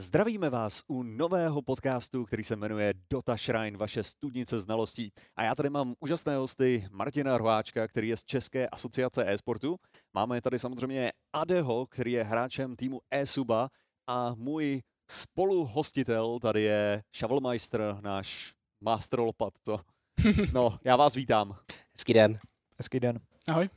Zdravíme 0.00 0.50
vás 0.50 0.82
u 0.86 1.02
nového 1.02 1.62
podcastu, 1.62 2.24
který 2.24 2.44
se 2.44 2.56
jmenuje 2.56 2.94
Dota 3.10 3.36
Shrine, 3.36 3.78
vaše 3.78 4.02
studnice 4.02 4.58
znalostí. 4.58 5.12
A 5.36 5.42
já 5.44 5.54
tady 5.54 5.70
mám 5.70 5.94
úžasné 6.00 6.36
hosty 6.36 6.88
Martina 6.90 7.38
Rváčka, 7.38 7.88
který 7.88 8.08
je 8.08 8.16
z 8.16 8.24
České 8.24 8.68
asociace 8.68 9.32
e-sportu. 9.32 9.76
Máme 10.14 10.40
tady 10.40 10.58
samozřejmě 10.58 11.12
Adeho, 11.32 11.86
který 11.86 12.12
je 12.12 12.24
hráčem 12.24 12.76
týmu 12.76 13.00
e-suba 13.10 13.68
a 14.06 14.34
můj 14.34 14.82
spoluhostitel 15.10 16.38
tady 16.38 16.62
je 16.62 17.02
Shovelmeister, 17.16 17.96
náš 18.00 18.54
master 18.80 19.20
lopat. 19.20 19.52
To. 19.62 19.80
No, 20.52 20.78
já 20.84 20.96
vás 20.96 21.14
vítám. 21.14 21.56
Hezký 21.92 22.12
den. 22.12 22.38
Hezký 22.78 23.00
den. 23.00 23.20
Ahoj. 23.48 23.68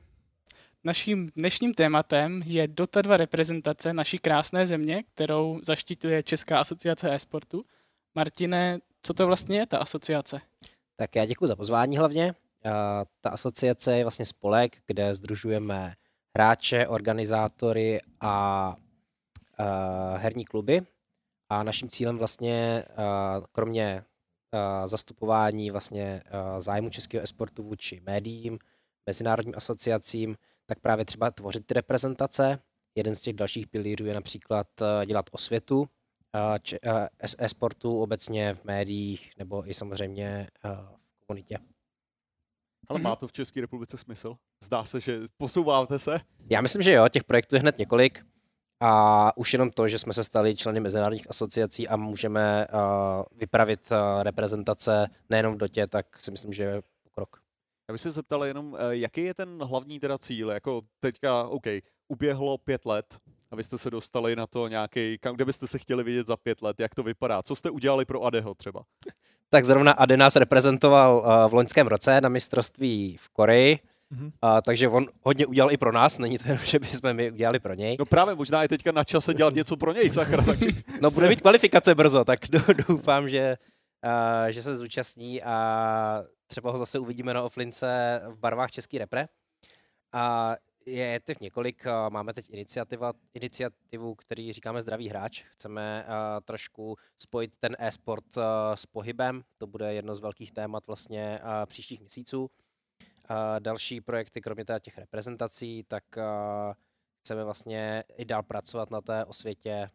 Naším 0.83 1.29
dnešním 1.35 1.73
tématem 1.73 2.41
je 2.45 2.67
Dota 2.67 3.01
2 3.01 3.17
reprezentace 3.17 3.93
naší 3.93 4.19
krásné 4.19 4.67
země, 4.67 5.03
kterou 5.03 5.59
zaštituje 5.63 6.23
Česká 6.23 6.59
asociace 6.59 7.13
e-sportu. 7.13 7.65
Martine, 8.15 8.79
co 9.01 9.13
to 9.13 9.27
vlastně 9.27 9.57
je 9.57 9.65
ta 9.65 9.77
asociace? 9.77 10.41
Tak 10.95 11.15
já 11.15 11.25
děkuji 11.25 11.47
za 11.47 11.55
pozvání 11.55 11.97
hlavně. 11.97 12.35
Ta 13.21 13.29
asociace 13.29 13.97
je 13.97 14.03
vlastně 14.03 14.25
spolek, 14.25 14.77
kde 14.87 15.15
združujeme 15.15 15.93
hráče, 16.37 16.87
organizátory 16.87 17.99
a 18.21 18.75
herní 20.15 20.45
kluby. 20.45 20.81
A 21.49 21.63
naším 21.63 21.89
cílem 21.89 22.17
vlastně, 22.17 22.83
kromě 23.51 24.03
zastupování 24.85 25.71
vlastně 25.71 26.23
zájmu 26.59 26.89
českého 26.89 27.23
esportu 27.23 27.63
vůči 27.63 28.01
médiím, 28.05 28.59
mezinárodním 29.05 29.53
asociacím, 29.57 30.35
tak 30.69 30.79
právě 30.79 31.05
třeba 31.05 31.31
tvořit 31.31 31.65
ty 31.65 31.73
reprezentace. 31.73 32.59
Jeden 32.95 33.15
z 33.15 33.21
těch 33.21 33.33
dalších 33.33 33.67
pilířů 33.67 34.05
je 34.05 34.13
například 34.13 34.67
eh, 34.81 35.05
dělat 35.05 35.25
osvětu 35.31 35.87
eh, 36.83 37.07
e-sportu 37.19 38.01
obecně 38.01 38.55
v 38.55 38.63
médiích 38.63 39.31
nebo 39.37 39.69
i 39.69 39.73
samozřejmě 39.73 40.47
eh, 40.65 40.69
v 41.21 41.25
komunitě. 41.27 41.57
Ale 42.87 42.99
má 42.99 43.09
mhm. 43.09 43.17
to 43.17 43.27
v 43.27 43.31
České 43.31 43.61
republice 43.61 43.97
smysl? 43.97 44.35
Zdá 44.63 44.85
se, 44.85 44.99
že 44.99 45.19
posouváte 45.37 45.99
se? 45.99 46.19
Já 46.49 46.61
myslím, 46.61 46.81
že 46.81 46.91
jo, 46.91 47.09
těch 47.09 47.23
projektů 47.23 47.55
je 47.55 47.61
hned 47.61 47.77
několik. 47.77 48.25
A 48.81 49.37
už 49.37 49.53
jenom 49.53 49.71
to, 49.71 49.87
že 49.87 49.99
jsme 49.99 50.13
se 50.13 50.23
stali 50.23 50.55
členy 50.55 50.79
mezinárodních 50.79 51.29
asociací 51.29 51.87
a 51.87 51.95
můžeme 51.95 52.67
uh, 52.67 52.79
vypravit 53.39 53.91
uh, 53.91 54.23
reprezentace 54.23 55.07
nejenom 55.29 55.55
v 55.55 55.57
dotě, 55.57 55.87
tak 55.87 56.19
si 56.19 56.31
myslím, 56.31 56.53
že 56.53 56.63
je 56.63 56.81
pokrok. 57.03 57.41
Já 57.89 57.93
bych 57.93 58.01
se 58.01 58.11
zeptal 58.11 58.45
jenom, 58.45 58.77
eh, 58.79 58.95
jaký 58.95 59.23
je 59.23 59.33
ten 59.33 59.63
hlavní 59.63 59.99
teda 59.99 60.17
cíl? 60.17 60.49
Jako 60.49 60.81
teďka, 60.99 61.43
OK, 61.43 61.63
uběhlo 62.07 62.57
pět 62.57 62.85
let 62.85 63.17
a 63.51 63.55
vy 63.55 63.63
jste 63.63 63.77
se 63.77 63.89
dostali 63.89 64.35
na 64.35 64.47
to 64.47 64.67
nějaký, 64.67 65.17
kam, 65.17 65.35
kde 65.35 65.45
byste 65.45 65.67
se 65.67 65.79
chtěli 65.79 66.03
vidět 66.03 66.27
za 66.27 66.37
pět 66.37 66.61
let, 66.61 66.79
jak 66.79 66.95
to 66.95 67.03
vypadá? 67.03 67.43
Co 67.43 67.55
jste 67.55 67.69
udělali 67.69 68.05
pro 68.05 68.23
Adeho 68.23 68.53
třeba? 68.53 68.83
Tak 69.49 69.65
zrovna 69.65 69.91
Ade 69.91 70.17
nás 70.17 70.35
reprezentoval 70.35 71.17
uh, 71.17 71.51
v 71.51 71.53
loňském 71.53 71.87
roce 71.87 72.21
na 72.21 72.29
mistrovství 72.29 73.17
v 73.19 73.29
Koreji. 73.29 73.79
Mm-hmm. 74.11 74.31
Uh, 74.43 74.61
takže 74.65 74.87
on 74.87 75.07
hodně 75.23 75.45
udělal 75.45 75.71
i 75.71 75.77
pro 75.77 75.91
nás, 75.91 76.19
není 76.19 76.37
to 76.37 76.47
jenom, 76.47 76.59
že 76.65 76.79
bychom 76.79 77.13
my 77.13 77.31
udělali 77.31 77.59
pro 77.59 77.73
něj. 77.73 77.95
No 77.99 78.05
právě, 78.05 78.35
možná 78.35 78.61
je 78.61 78.67
teďka 78.67 78.91
na 78.91 79.03
čase 79.03 79.33
dělat 79.33 79.53
něco 79.53 79.77
pro 79.77 79.93
něj, 79.93 80.09
sakra. 80.09 80.43
Taky. 80.43 80.83
no 81.01 81.11
bude 81.11 81.29
mít 81.29 81.41
kvalifikace 81.41 81.95
brzo, 81.95 82.25
tak 82.25 82.39
doufám, 82.87 83.29
že, 83.29 83.57
uh, 84.05 84.49
že 84.49 84.63
se 84.63 84.77
zúčastní 84.77 85.43
a 85.43 86.23
třeba 86.49 86.71
ho 86.71 86.77
zase 86.77 86.99
uvidíme 86.99 87.33
na 87.33 87.43
Oflince 87.43 88.21
v 88.27 88.37
barvách 88.37 88.71
Český 88.71 88.97
repre. 88.97 89.27
A 90.13 90.55
je 90.85 91.19
těch 91.25 91.39
několik, 91.39 91.85
máme 92.09 92.33
teď 92.33 92.49
iniciativa, 92.49 93.13
iniciativu, 93.33 94.15
který 94.15 94.53
říkáme 94.53 94.81
Zdravý 94.81 95.09
hráč. 95.09 95.43
Chceme 95.43 96.05
uh, 96.07 96.13
trošku 96.43 96.95
spojit 97.19 97.53
ten 97.59 97.75
e-sport 97.79 98.37
uh, 98.37 98.43
s 98.75 98.85
pohybem, 98.85 99.43
to 99.57 99.67
bude 99.67 99.93
jedno 99.93 100.15
z 100.15 100.19
velkých 100.19 100.51
témat 100.51 100.87
vlastně 100.87 101.39
uh, 101.43 101.65
příštích 101.65 101.99
měsíců. 101.99 102.41
Uh, 102.41 102.49
další 103.59 104.01
projekty, 104.01 104.41
kromě 104.41 104.65
těch 104.81 104.97
reprezentací, 104.97 105.83
tak 105.87 106.03
uh, 106.17 106.73
chceme 107.19 107.43
vlastně 107.43 108.03
i 108.17 108.25
dál 108.25 108.43
pracovat 108.43 108.91
na 108.91 109.01
té 109.01 109.25
osvětě 109.25 109.89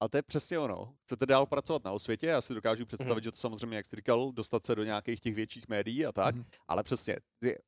a 0.00 0.08
to 0.08 0.16
je 0.16 0.22
přesně 0.22 0.58
ono. 0.58 0.94
Chcete 1.02 1.26
dál 1.26 1.46
pracovat 1.46 1.84
na 1.84 1.92
osvětě, 1.92 2.26
já 2.26 2.40
si 2.40 2.54
dokážu 2.54 2.86
představit, 2.86 3.20
mm. 3.20 3.22
že 3.22 3.30
to 3.30 3.36
samozřejmě, 3.36 3.76
jak 3.76 3.86
jsi 3.86 3.96
říkal, 3.96 4.32
dostat 4.32 4.66
se 4.66 4.74
do 4.74 4.84
nějakých 4.84 5.20
těch 5.20 5.34
větších 5.34 5.68
médií 5.68 6.06
a 6.06 6.12
tak, 6.12 6.34
mm. 6.34 6.44
ale 6.68 6.82
přesně, 6.82 7.16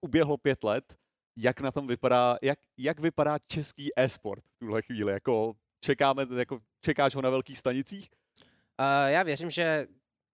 uběhlo 0.00 0.36
pět 0.36 0.64
let, 0.64 0.96
jak 1.36 1.60
na 1.60 1.70
tom 1.70 1.86
vypadá, 1.86 2.36
jak, 2.42 2.58
jak 2.78 3.00
vypadá 3.00 3.38
český 3.38 3.90
e-sport 3.96 4.44
v 4.44 4.58
tuhle 4.58 4.82
chvíli, 4.82 5.12
jako 5.12 5.54
čekáme, 5.80 6.26
jako 6.36 6.58
čekáš 6.80 7.14
ho 7.14 7.22
na 7.22 7.30
velkých 7.30 7.58
stanicích? 7.58 8.10
Uh, 8.80 9.10
já 9.10 9.22
věřím, 9.22 9.50
že 9.50 9.86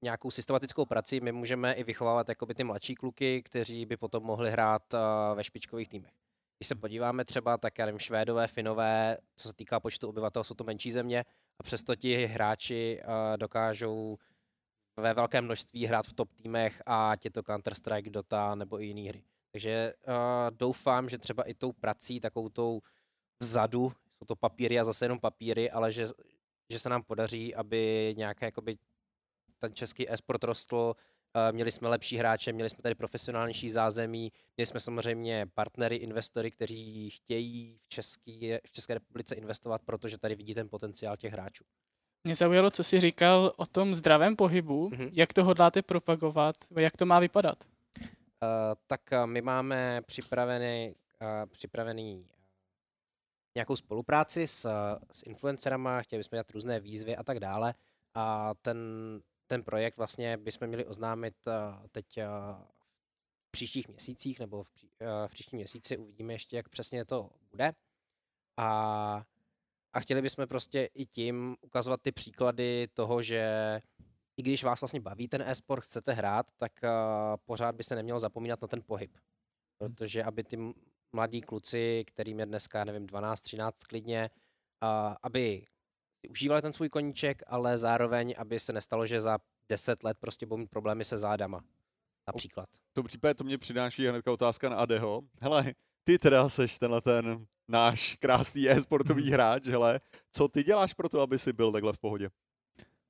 nějakou 0.03 0.31
systematickou 0.31 0.85
prací 0.85 1.21
my 1.21 1.33
můžeme 1.33 1.73
i 1.73 1.85
vychovávat 1.85 2.29
jakoby 2.29 2.55
ty 2.55 2.65
mladší 2.65 2.95
kluky, 2.95 3.43
kteří 3.43 3.87
by 3.87 3.97
potom 3.97 4.23
mohli 4.23 4.51
hrát 4.51 4.95
uh, 4.95 5.01
ve 5.37 5.45
špičkových 5.45 5.89
týmech. 5.89 6.13
Když 6.59 6.69
se 6.69 6.75
podíváme 6.75 7.25
třeba, 7.25 7.59
tak 7.59 7.79
já 7.79 7.87
nevím, 7.87 7.99
Švédové, 7.99 8.47
Finové, 8.47 9.17
co 9.37 9.49
se 9.49 9.55
týká 9.55 9.81
počtu 9.81 10.09
obyvatel, 10.09 10.45
jsou 10.45 10.55
to 10.55 10.65
menší 10.65 10.93
země, 10.93 11.25
a 11.59 11.63
přesto 11.63 11.95
ti 11.95 12.27
hráči 12.27 13.01
uh, 13.03 13.37
dokážou 13.37 14.19
ve 14.97 15.15
velkém 15.15 15.45
množství 15.45 15.87
hrát 15.87 16.07
v 16.07 16.13
top 16.13 16.33
týmech 16.33 16.83
a 16.87 17.13
je 17.25 17.31
to 17.31 17.43
Counter-Strike, 17.43 18.11
Dota 18.11 18.55
nebo 18.55 18.81
i 18.81 18.87
jiné 18.87 19.09
hry. 19.09 19.25
Takže 19.53 19.95
uh, 20.09 20.15
doufám, 20.51 21.09
že 21.09 21.19
třeba 21.19 21.43
i 21.43 21.55
tou 21.55 21.73
prací, 21.73 22.21
takovou 22.21 22.49
tou 22.49 22.81
vzadu, 23.41 23.93
jsou 24.19 24.27
to 24.27 24.37
papíry 24.37 24.79
a 24.79 24.85
zase 24.85 25.05
jenom 25.05 25.21
papíry, 25.21 25.71
ale 25.71 25.93
že, 25.93 26.07
že 26.71 26.79
se 26.79 26.89
nám 26.89 27.03
podaří, 27.03 27.55
aby 27.55 28.15
nějaké 28.17 28.47
jakoby, 28.47 28.79
ten 29.59 29.75
český 29.75 30.11
esport 30.11 30.45
rostl, 30.45 30.95
Eh, 30.95 31.14
měli 31.53 31.73
jsme 31.73 31.89
lepší 31.89 32.17
hráče, 32.17 32.53
měli 32.53 32.71
jsme 32.71 32.83
tady 32.83 32.95
profesionálnější 32.95 33.71
zázemí, 33.71 34.33
měli 34.57 34.67
jsme 34.67 34.81
samozřejmě 34.81 35.47
partnery, 35.55 35.97
investory, 35.97 36.51
kteří 36.51 37.11
chtějí 37.11 37.79
v, 37.83 37.89
Český, 37.89 38.53
v 38.67 38.73
České 38.73 38.95
republice 38.95 39.35
investovat, 39.35 39.83
protože 39.85 40.19
tady 40.19 40.35
vidí 40.35 40.55
ten 40.55 40.69
potenciál 40.69 41.17
těch 41.17 41.33
hráčů. 41.33 41.65
Mě 42.25 42.35
zaujalo, 42.35 42.71
co 42.71 42.85
jsi 42.85 43.01
říkal 43.01 43.53
o 43.57 43.67
tom 43.67 43.95
zdravém 43.95 44.37
pohybu. 44.37 44.91
Mm-hmm. 44.91 45.11
Jak 45.13 45.33
to 45.33 45.45
hodláte 45.45 45.83
propagovat? 45.83 46.57
Jak 46.77 46.97
to 46.97 47.07
má 47.07 47.21
vypadat? 47.21 47.65
Uh, 47.65 48.09
tak 48.87 49.01
my 49.25 49.41
máme 49.43 50.03
připravený, 50.07 50.95
uh, 51.21 51.51
připravený 51.51 52.27
nějakou 53.55 53.77
spolupráci 53.77 54.47
s, 54.47 54.69
s 55.11 55.23
influencerama, 55.27 56.03
chtěli 56.03 56.21
bychom 56.21 56.37
dělat 56.37 56.51
různé 56.51 56.81
výzvy 56.81 57.17
a 57.17 57.23
tak 57.23 57.41
dále. 57.41 57.75
A 58.15 58.55
ten 58.63 58.79
ten 59.47 59.63
projekt 59.63 59.97
vlastně 59.97 60.37
bychom 60.37 60.69
měli 60.69 60.87
oznámit 60.87 61.35
eh, 61.49 61.89
teď 61.93 62.19
eh, 62.19 62.27
v 63.49 63.51
příštích 63.51 63.89
měsících 63.89 64.41
nebo 64.41 64.63
v, 64.63 64.71
pří, 64.71 64.91
eh, 65.01 65.29
v 65.29 65.31
příštím 65.31 65.57
měsíci 65.57 65.97
uvidíme 65.97 66.33
ještě, 66.33 66.57
jak 66.57 66.69
přesně 66.69 67.05
to 67.05 67.31
bude. 67.51 67.73
A, 68.57 69.25
a 69.93 70.01
chtěli 70.01 70.23
bychom 70.23 70.47
prostě 70.47 70.89
i 70.95 71.07
tím 71.07 71.57
ukazovat 71.61 72.03
ty 72.03 72.13
příklady 72.13 72.89
toho, 72.95 73.23
že 73.23 73.81
i 74.37 74.43
když 74.43 74.65
vás 74.65 74.81
vlastně 74.81 75.01
baví 75.01 75.29
ten 75.29 75.43
e-sport, 75.43 75.85
chcete 75.85 76.13
hrát, 76.13 76.47
tak 76.57 76.73
pořád 77.45 77.75
by 77.75 77.85
se 77.85 77.95
nemělo 77.95 78.21
zapomínat 78.21 78.63
na 78.63 78.69
ten 78.69 78.83
pohyb. 78.87 79.17
Protože 79.79 80.25
aby 80.25 80.45
ty 80.45 80.57
mladí 81.13 81.41
kluci, 81.41 82.05
kterým 82.07 82.41
je 82.41 82.47
dneska, 82.47 82.85
nevím, 82.85 83.07
12, 83.07 83.41
13 83.41 83.85
klidně, 83.85 84.31
uh, 84.83 85.15
aby 86.25 86.29
užívali 86.29 86.63
ten 86.63 86.73
svůj 86.73 86.89
koníček, 86.89 87.43
ale 87.47 87.79
zároveň, 87.79 88.35
aby 88.39 88.61
se 88.61 88.73
nestalo, 88.73 89.07
že 89.07 89.21
za 89.21 89.39
10 89.69 90.05
let 90.05 90.17
prostě 90.21 90.47
budou 90.47 90.61
mít 90.61 90.71
problémy 90.71 91.05
se 91.05 91.19
zádama. 91.19 91.61
Například. 92.27 92.69
V 92.91 92.95
tom 92.95 93.05
případě 93.05 93.35
to 93.35 93.45
mě 93.45 93.59
přináší 93.59 94.07
hnedka 94.07 94.33
otázka 94.33 94.69
na 94.69 94.77
Adeho. 94.77 95.23
Hele, 95.41 95.75
ty 96.05 96.19
teda 96.19 96.49
seš 96.49 96.79
tenhle 96.79 97.01
ten 97.01 97.47
náš 97.69 98.17
krásný 98.17 98.71
e-sportový 98.71 99.31
hráč, 99.33 99.67
hele, 99.67 100.01
co 100.33 100.49
ty 100.49 100.65
děláš 100.65 100.95
pro 100.95 101.09
to, 101.09 101.21
aby 101.21 101.39
si 101.39 101.53
byl 101.53 101.73
takhle 101.73 101.93
v 101.93 101.99
pohodě? 101.99 102.29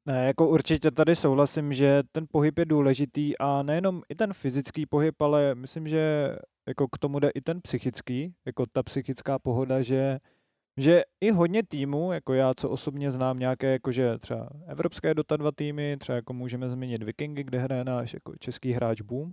Ne, 0.07 0.27
jako 0.27 0.49
určitě 0.49 0.91
tady 0.91 1.17
souhlasím, 1.17 1.73
že 1.73 2.03
ten 2.13 2.27
pohyb 2.33 2.59
je 2.59 2.65
důležitý 2.65 3.39
a 3.39 3.63
nejenom 3.63 4.03
i 4.09 4.15
ten 4.15 4.33
fyzický 4.33 4.87
pohyb, 4.87 5.23
ale 5.23 5.55
myslím, 5.55 5.89
že 5.89 6.37
jako 6.69 6.89
k 6.89 6.99
tomu 6.99 7.19
jde 7.19 7.31
i 7.31 7.41
ten 7.41 7.61
psychický, 7.61 8.35
jako 8.47 8.67
ta 8.67 8.83
psychická 8.83 9.39
pohoda, 9.39 9.83
že 9.83 10.19
že 10.77 11.03
i 11.21 11.31
hodně 11.31 11.63
týmů, 11.63 12.13
jako 12.13 12.35
já, 12.35 12.55
co 12.55 12.71
osobně 12.71 13.11
znám 13.11 13.39
nějaké, 13.39 13.73
jakože 13.73 14.19
třeba 14.19 14.49
evropské 14.67 15.15
Dota 15.15 15.37
2 15.37 15.53
týmy, 15.53 15.97
třeba 16.01 16.17
jako 16.17 16.33
můžeme 16.33 16.69
zmínit 16.69 17.03
Vikingy, 17.03 17.45
kde 17.45 17.59
hraje 17.59 17.85
náš 17.85 18.15
jako 18.15 18.33
český 18.39 18.73
hráč 18.73 19.01
Boom. 19.01 19.33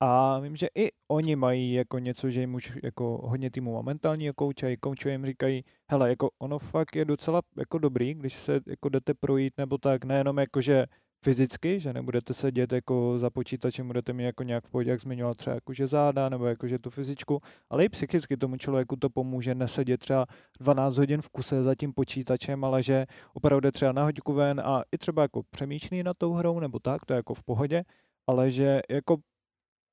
A 0.00 0.38
vím, 0.38 0.56
že 0.56 0.66
i 0.74 0.90
oni 1.08 1.36
mají 1.36 1.72
jako 1.72 1.98
něco, 1.98 2.30
že 2.30 2.40
jim 2.40 2.54
už 2.54 2.72
jako 2.82 3.20
hodně 3.24 3.50
týmů 3.50 3.72
momentální 3.72 4.30
koučají, 4.36 4.76
koučají 4.76 5.14
jim 5.14 5.26
říkají, 5.26 5.64
hele, 5.90 6.08
jako 6.10 6.30
ono 6.38 6.58
fakt 6.58 6.96
je 6.96 7.04
docela 7.04 7.42
jako 7.56 7.78
dobrý, 7.78 8.14
když 8.14 8.34
se 8.34 8.60
jako 8.66 8.88
jdete 8.88 9.14
projít 9.14 9.54
nebo 9.58 9.78
tak, 9.78 10.04
nejenom 10.04 10.38
jako, 10.38 10.60
že 10.60 10.86
fyzicky, 11.24 11.80
že 11.80 11.92
nebudete 11.92 12.34
sedět 12.34 12.72
jako 12.72 13.18
za 13.18 13.30
počítačem, 13.30 13.86
budete 13.86 14.12
mít 14.12 14.24
jako 14.24 14.42
nějak 14.42 14.66
v 14.66 14.70
pohodě, 14.70 14.90
jak 14.90 15.00
zmiňoval 15.00 15.34
třeba 15.34 15.54
jakože 15.54 15.86
záda 15.86 16.28
nebo 16.28 16.46
jakože 16.46 16.78
tu 16.78 16.90
fyzičku, 16.90 17.40
ale 17.70 17.84
i 17.84 17.88
psychicky 17.88 18.36
tomu 18.36 18.56
člověku 18.56 18.96
to 18.96 19.10
pomůže 19.10 19.54
nesedět 19.54 20.00
třeba 20.00 20.26
12 20.60 20.98
hodin 20.98 21.22
v 21.22 21.28
kuse 21.28 21.62
za 21.62 21.74
tím 21.74 21.92
počítačem, 21.92 22.64
ale 22.64 22.82
že 22.82 23.06
opravdu 23.34 23.60
jde 23.60 23.72
třeba 23.72 23.92
na 23.92 24.04
hoďku 24.04 24.32
ven 24.32 24.60
a 24.60 24.82
i 24.92 24.98
třeba 24.98 25.22
jako 25.22 25.42
přemýšlí 25.50 26.02
na 26.02 26.12
tou 26.18 26.32
hrou 26.32 26.60
nebo 26.60 26.78
tak, 26.78 27.04
to 27.06 27.12
je 27.12 27.16
jako 27.16 27.34
v 27.34 27.42
pohodě, 27.42 27.82
ale 28.26 28.50
že 28.50 28.80
jako 28.90 29.16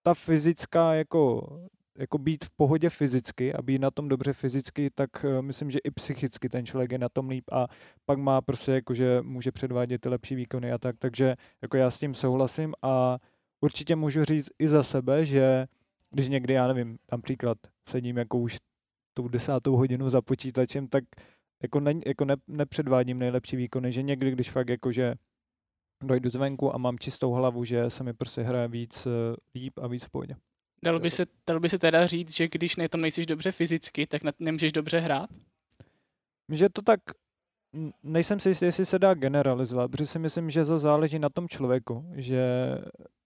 ta 0.03 0.13
fyzická 0.13 0.93
jako 0.93 1.47
jako 1.97 2.17
být 2.17 2.45
v 2.45 2.49
pohodě 2.49 2.89
fyzicky 2.89 3.53
a 3.53 3.61
být 3.61 3.81
na 3.81 3.91
tom 3.91 4.07
dobře 4.07 4.33
fyzicky, 4.33 4.89
tak 4.95 5.09
uh, 5.23 5.41
myslím, 5.41 5.71
že 5.71 5.79
i 5.79 5.91
psychicky 5.91 6.49
ten 6.49 6.65
člověk 6.65 6.91
je 6.91 6.97
na 6.97 7.09
tom 7.09 7.29
líp 7.29 7.43
a 7.51 7.67
pak 8.05 8.17
má 8.17 8.41
prostě 8.41 8.71
jako, 8.71 8.93
že 8.93 9.21
může 9.21 9.51
předvádět 9.51 10.01
ty 10.01 10.09
lepší 10.09 10.35
výkony 10.35 10.71
a 10.71 10.77
tak, 10.77 10.95
takže 10.99 11.35
jako 11.61 11.77
já 11.77 11.91
s 11.91 11.99
tím 11.99 12.13
souhlasím 12.13 12.73
a 12.81 13.17
určitě 13.61 13.95
můžu 13.95 14.25
říct 14.25 14.49
i 14.59 14.67
za 14.67 14.83
sebe, 14.83 15.25
že 15.25 15.65
když 16.11 16.27
někdy, 16.27 16.53
já 16.53 16.67
nevím, 16.67 16.97
tam 17.05 17.21
příklad 17.21 17.57
sedím 17.89 18.17
jako 18.17 18.39
už 18.39 18.57
tou 19.13 19.27
desátou 19.27 19.75
hodinu 19.75 20.09
za 20.09 20.21
počítačem, 20.21 20.87
tak 20.87 21.03
jako, 21.63 21.79
ne, 21.79 21.91
jako 22.05 22.25
ne, 22.25 22.35
nepředvádím 22.47 23.19
nejlepší 23.19 23.55
výkony, 23.55 23.91
že 23.91 24.03
někdy, 24.03 24.31
když 24.31 24.51
fakt 24.51 24.69
jako, 24.69 24.91
že 24.91 25.15
dojdu 26.03 26.29
zvenku 26.29 26.75
a 26.75 26.77
mám 26.77 26.99
čistou 26.99 27.31
hlavu, 27.31 27.65
že 27.65 27.89
se 27.89 28.03
mi 28.03 28.13
prostě 28.13 28.41
hraje 28.41 28.67
víc 28.67 29.05
eh, 29.05 29.35
líp 29.55 29.73
a 29.81 29.87
víc 29.87 30.03
v 30.03 30.09
pohodě. 30.09 30.35
Dalo 30.85 30.99
by, 30.99 31.11
se, 31.11 31.25
dalo 31.47 31.59
by 31.59 31.69
se 31.69 31.79
teda 31.79 32.07
říct, 32.07 32.35
že 32.35 32.47
když 32.47 32.75
na 32.75 32.87
tom 32.87 33.01
nejsiš 33.01 33.25
dobře 33.25 33.51
fyzicky, 33.51 34.07
tak 34.07 34.21
nemůžeš 34.39 34.71
dobře 34.71 34.99
hrát? 34.99 35.29
Že 36.51 36.69
to 36.69 36.81
tak, 36.81 36.99
nejsem 38.03 38.39
si 38.39 38.49
jistý, 38.49 38.65
jestli 38.65 38.85
se 38.85 38.99
dá 38.99 39.13
generalizovat, 39.13 39.91
protože 39.91 40.07
si 40.07 40.19
myslím, 40.19 40.49
že 40.49 40.65
to 40.65 40.79
záleží 40.79 41.19
na 41.19 41.29
tom 41.29 41.47
člověku, 41.47 42.05
že 42.15 42.45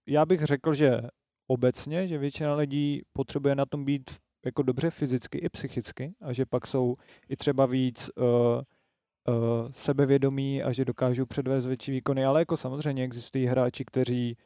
já 0.06 0.26
bych 0.26 0.44
řekl, 0.44 0.74
že 0.74 1.00
obecně, 1.46 2.06
že 2.06 2.18
většina 2.18 2.54
lidí 2.54 3.02
potřebuje 3.12 3.54
na 3.54 3.66
tom 3.66 3.84
být 3.84 4.10
jako 4.44 4.62
dobře 4.62 4.90
fyzicky 4.90 5.38
i 5.38 5.48
psychicky 5.48 6.14
a 6.20 6.32
že 6.32 6.46
pak 6.46 6.66
jsou 6.66 6.96
i 7.28 7.36
třeba 7.36 7.66
víc 7.66 8.10
uh, 8.16 8.24
uh, 8.24 9.72
sebevědomí 9.72 10.62
a 10.62 10.72
že 10.72 10.84
dokážou 10.84 11.26
předvést 11.26 11.66
větší 11.66 11.92
výkony, 11.92 12.24
ale 12.24 12.40
jako 12.40 12.56
samozřejmě 12.56 13.04
existují 13.04 13.46
hráči, 13.46 13.84
kteří 13.84 14.36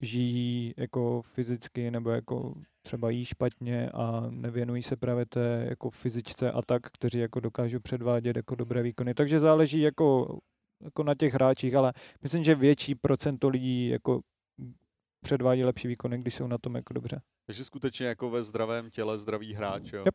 žijí 0.00 0.74
jako 0.76 1.22
fyzicky 1.22 1.90
nebo 1.90 2.10
jako 2.10 2.54
třeba 2.82 3.10
jí 3.10 3.24
špatně 3.24 3.90
a 3.90 4.26
nevěnují 4.30 4.82
se 4.82 4.96
právě 4.96 5.26
té 5.26 5.66
jako 5.68 5.90
fyzičce 5.90 6.52
a 6.52 6.62
tak, 6.62 6.82
kteří 6.92 7.18
jako 7.18 7.40
dokážou 7.40 7.80
předvádět 7.80 8.36
jako 8.36 8.54
dobré 8.54 8.82
výkony. 8.82 9.14
Takže 9.14 9.40
záleží 9.40 9.80
jako, 9.80 10.38
jako 10.84 11.02
na 11.02 11.14
těch 11.14 11.34
hráčích, 11.34 11.74
ale 11.74 11.92
myslím, 12.22 12.44
že 12.44 12.54
větší 12.54 12.94
procento 12.94 13.48
lidí 13.48 13.88
jako 13.88 14.20
předvádí 15.20 15.64
lepší 15.64 15.88
výkony, 15.88 16.18
když 16.18 16.34
jsou 16.34 16.46
na 16.46 16.58
tom 16.58 16.74
jako 16.74 16.92
dobře. 16.92 17.20
Takže 17.46 17.64
skutečně 17.64 18.06
jako 18.06 18.30
ve 18.30 18.42
zdravém 18.42 18.90
těle 18.90 19.18
zdravý 19.18 19.54
hráč, 19.54 19.92
jo? 19.92 20.04
Yep. 20.04 20.14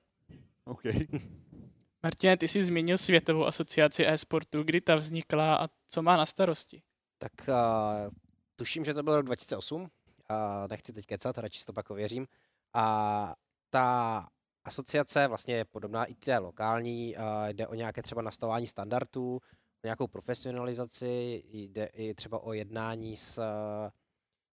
OK. 0.66 0.84
Martin, 2.04 2.38
ty 2.38 2.48
jsi 2.48 2.64
zmínil 2.64 2.98
Světovou 2.98 3.46
asociaci 3.46 4.08
e-sportu, 4.08 4.64
kdy 4.64 4.82
ta 4.82 4.96
vznikla 4.96 5.56
a 5.56 5.68
co 5.88 6.02
má 6.02 6.18
na 6.18 6.26
starosti? 6.26 6.82
Tak 7.18 7.32
uh, 7.48 8.12
tuším, 8.62 8.86
že 8.86 8.94
to 8.94 9.04
bylo 9.04 9.16
rok 9.16 9.26
2008, 9.26 9.92
a 10.30 10.68
nechci 10.70 10.94
teď 10.94 11.06
kecat, 11.06 11.38
radši 11.38 11.66
to 11.66 11.74
pak 11.74 11.90
ověřím. 11.90 12.28
A 12.74 13.36
ta 13.70 14.28
asociace 14.66 15.28
vlastně 15.28 15.56
je 15.56 15.66
podobná 15.66 16.06
i 16.06 16.16
té 16.16 16.38
lokální, 16.38 17.18
a 17.18 17.48
jde 17.48 17.68
o 17.68 17.74
nějaké 17.74 18.02
třeba 18.02 18.22
nastavování 18.22 18.68
standardů, 18.68 19.36
o 19.84 19.86
nějakou 19.86 20.08
profesionalizaci, 20.08 21.44
jde 21.46 21.86
i 21.86 22.14
třeba 22.14 22.40
o 22.40 22.54
jednání 22.54 23.18
s 23.18 23.42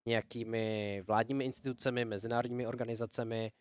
nějakými 0.06 1.02
vládními 1.06 1.44
institucemi, 1.44 2.04
mezinárodními 2.04 2.66
organizacemi, 2.66 3.52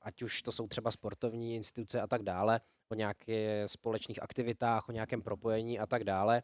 ať 0.00 0.22
už 0.22 0.42
to 0.42 0.52
jsou 0.52 0.68
třeba 0.68 0.90
sportovní 0.90 1.54
instituce 1.54 2.00
a 2.00 2.06
tak 2.06 2.22
dále, 2.22 2.60
o 2.88 2.94
nějakých 2.94 3.46
společných 3.66 4.22
aktivitách, 4.22 4.88
o 4.88 4.92
nějakém 4.92 5.22
propojení 5.22 5.78
a 5.78 5.86
tak 5.86 6.04
dále 6.04 6.42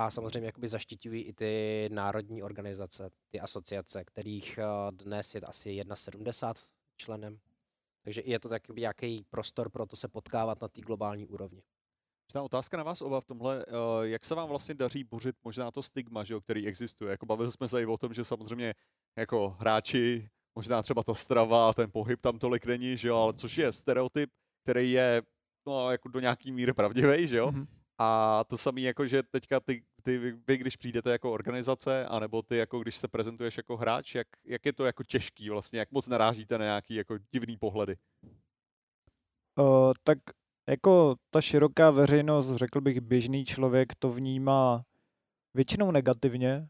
a 0.00 0.10
samozřejmě 0.10 0.46
jakoby 0.46 0.68
zaštiťují 0.68 1.22
i 1.22 1.32
ty 1.32 1.88
národní 1.92 2.42
organizace, 2.42 3.10
ty 3.30 3.40
asociace, 3.40 4.04
kterých 4.04 4.58
eh, 4.58 4.64
dnes 4.90 5.34
je 5.34 5.40
asi 5.40 5.70
1,70 5.70 6.54
členem. 6.96 7.40
Takže 8.04 8.22
je 8.24 8.40
to 8.40 8.48
takový 8.48 8.80
nějaký 8.80 9.24
prostor 9.30 9.70
pro 9.70 9.86
to 9.86 9.96
se 9.96 10.08
potkávat 10.08 10.62
na 10.62 10.68
té 10.68 10.80
globální 10.80 11.26
úrovni. 11.26 11.62
Ta 12.32 12.42
otázka 12.42 12.76
na 12.76 12.82
vás 12.82 13.02
oba 13.02 13.20
v 13.20 13.24
tomhle, 13.24 13.64
eh, 13.68 13.72
jak 14.02 14.24
se 14.24 14.34
vám 14.34 14.48
vlastně 14.48 14.74
daří 14.74 15.04
bořit 15.04 15.36
možná 15.44 15.70
to 15.70 15.82
stigma, 15.82 16.24
že 16.24 16.34
jo, 16.34 16.40
který 16.40 16.66
existuje. 16.66 17.10
Jako 17.10 17.26
bavili 17.26 17.52
jsme 17.52 17.68
se 17.68 17.82
i 17.82 17.86
o 17.86 17.98
tom, 17.98 18.14
že 18.14 18.24
samozřejmě 18.24 18.74
jako 19.18 19.56
hráči, 19.58 20.28
možná 20.54 20.82
třeba 20.82 21.02
ta 21.02 21.14
strava 21.14 21.68
a 21.68 21.72
ten 21.72 21.90
pohyb 21.90 22.20
tam 22.20 22.38
tolik 22.38 22.66
není, 22.66 22.96
že 22.96 23.08
jo, 23.08 23.16
ale 23.16 23.34
což 23.34 23.58
je 23.58 23.72
stereotyp, 23.72 24.30
který 24.62 24.92
je 24.92 25.22
no, 25.66 25.90
jako 25.90 26.08
do 26.08 26.20
nějaký 26.20 26.52
míry 26.52 26.72
pravdivý, 26.72 27.26
že 27.26 27.36
jo. 27.36 27.50
Mm-hmm. 27.50 27.66
A 28.02 28.44
to 28.48 28.58
samé 28.58 28.80
jako, 28.80 29.06
že 29.06 29.22
teďka 29.22 29.60
ty 29.60 29.82
ty, 30.00 30.18
vy, 30.18 30.56
když 30.56 30.76
přijdete 30.76 31.10
jako 31.10 31.32
organizace, 31.32 32.06
anebo 32.06 32.42
ty, 32.42 32.56
jako 32.56 32.80
když 32.80 32.96
se 32.96 33.08
prezentuješ 33.08 33.56
jako 33.56 33.76
hráč, 33.76 34.14
jak, 34.14 34.26
jak 34.44 34.66
je 34.66 34.72
to 34.72 34.86
jako 34.86 35.04
těžký 35.04 35.50
vlastně, 35.50 35.78
jak 35.78 35.90
moc 35.90 36.08
narážíte 36.08 36.58
na 36.58 36.64
nějaký 36.64 36.94
jako 36.94 37.18
divný 37.32 37.56
pohledy? 37.56 37.96
Uh, 39.58 39.92
tak 40.04 40.18
jako 40.68 41.14
ta 41.30 41.40
široká 41.40 41.90
veřejnost, 41.90 42.54
řekl 42.54 42.80
bych, 42.80 43.00
běžný 43.00 43.44
člověk 43.44 43.94
to 43.98 44.10
vnímá 44.10 44.82
většinou 45.54 45.90
negativně, 45.90 46.68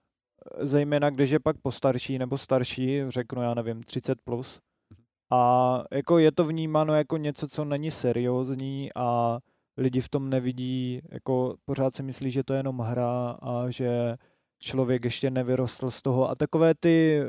zejména 0.60 1.10
když 1.10 1.30
je 1.30 1.40
pak 1.40 1.56
postarší 1.58 2.18
nebo 2.18 2.38
starší, 2.38 3.02
řeknu 3.08 3.42
já 3.42 3.54
nevím, 3.54 3.82
30 3.82 4.20
plus. 4.24 4.60
Mhm. 4.90 5.04
A 5.30 5.84
jako 5.92 6.18
je 6.18 6.32
to 6.32 6.44
vnímáno 6.44 6.94
jako 6.94 7.16
něco, 7.16 7.48
co 7.48 7.64
není 7.64 7.90
seriózní 7.90 8.90
a 8.94 9.38
lidi 9.80 10.00
v 10.00 10.08
tom 10.08 10.30
nevidí, 10.30 11.00
jako 11.10 11.56
pořád 11.64 11.96
si 11.96 12.02
myslí, 12.02 12.30
že 12.30 12.44
to 12.44 12.52
je 12.52 12.58
jenom 12.58 12.78
hra 12.78 13.30
a 13.42 13.70
že 13.70 14.16
člověk 14.58 15.04
ještě 15.04 15.30
nevyrostl 15.30 15.90
z 15.90 16.02
toho. 16.02 16.30
A 16.30 16.34
takové 16.34 16.74
ty, 16.74 17.22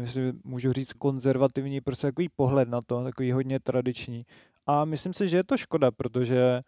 jestli 0.00 0.32
můžu 0.44 0.72
říct 0.72 0.92
konzervativní, 0.92 1.80
prostě 1.80 2.06
takový 2.06 2.28
pohled 2.36 2.68
na 2.68 2.80
to, 2.86 3.04
takový 3.04 3.32
hodně 3.32 3.60
tradiční. 3.60 4.26
A 4.66 4.84
myslím 4.84 5.14
si, 5.14 5.28
že 5.28 5.36
je 5.36 5.44
to 5.44 5.56
škoda, 5.56 5.90
protože 5.90 6.62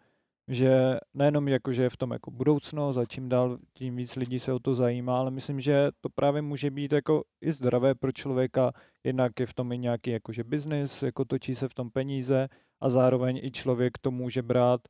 že 0.47 0.97
nejenom 1.13 1.47
jako, 1.47 1.73
že 1.73 1.83
je 1.83 1.89
v 1.89 1.97
tom 1.97 2.11
jako 2.11 2.31
budoucnost 2.31 2.97
a 2.97 3.05
čím 3.05 3.29
dál 3.29 3.57
tím 3.73 3.95
víc 3.95 4.15
lidí 4.15 4.39
se 4.39 4.53
o 4.53 4.59
to 4.59 4.75
zajímá, 4.75 5.19
ale 5.19 5.31
myslím, 5.31 5.61
že 5.61 5.89
to 6.01 6.09
právě 6.09 6.41
může 6.41 6.71
být 6.71 6.91
jako 6.91 7.23
i 7.41 7.51
zdravé 7.51 7.95
pro 7.95 8.11
člověka, 8.11 8.71
jednak 9.03 9.39
je 9.39 9.45
v 9.45 9.53
tom 9.53 9.71
i 9.71 9.77
nějaký 9.77 10.11
jakože 10.11 10.43
biznis, 10.43 11.03
jako 11.03 11.25
točí 11.25 11.55
se 11.55 11.67
v 11.67 11.73
tom 11.73 11.89
peníze 11.89 12.47
a 12.81 12.89
zároveň 12.89 13.39
i 13.43 13.51
člověk 13.51 13.97
to 13.97 14.11
může 14.11 14.41
brát 14.41 14.81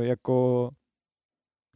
jako 0.00 0.70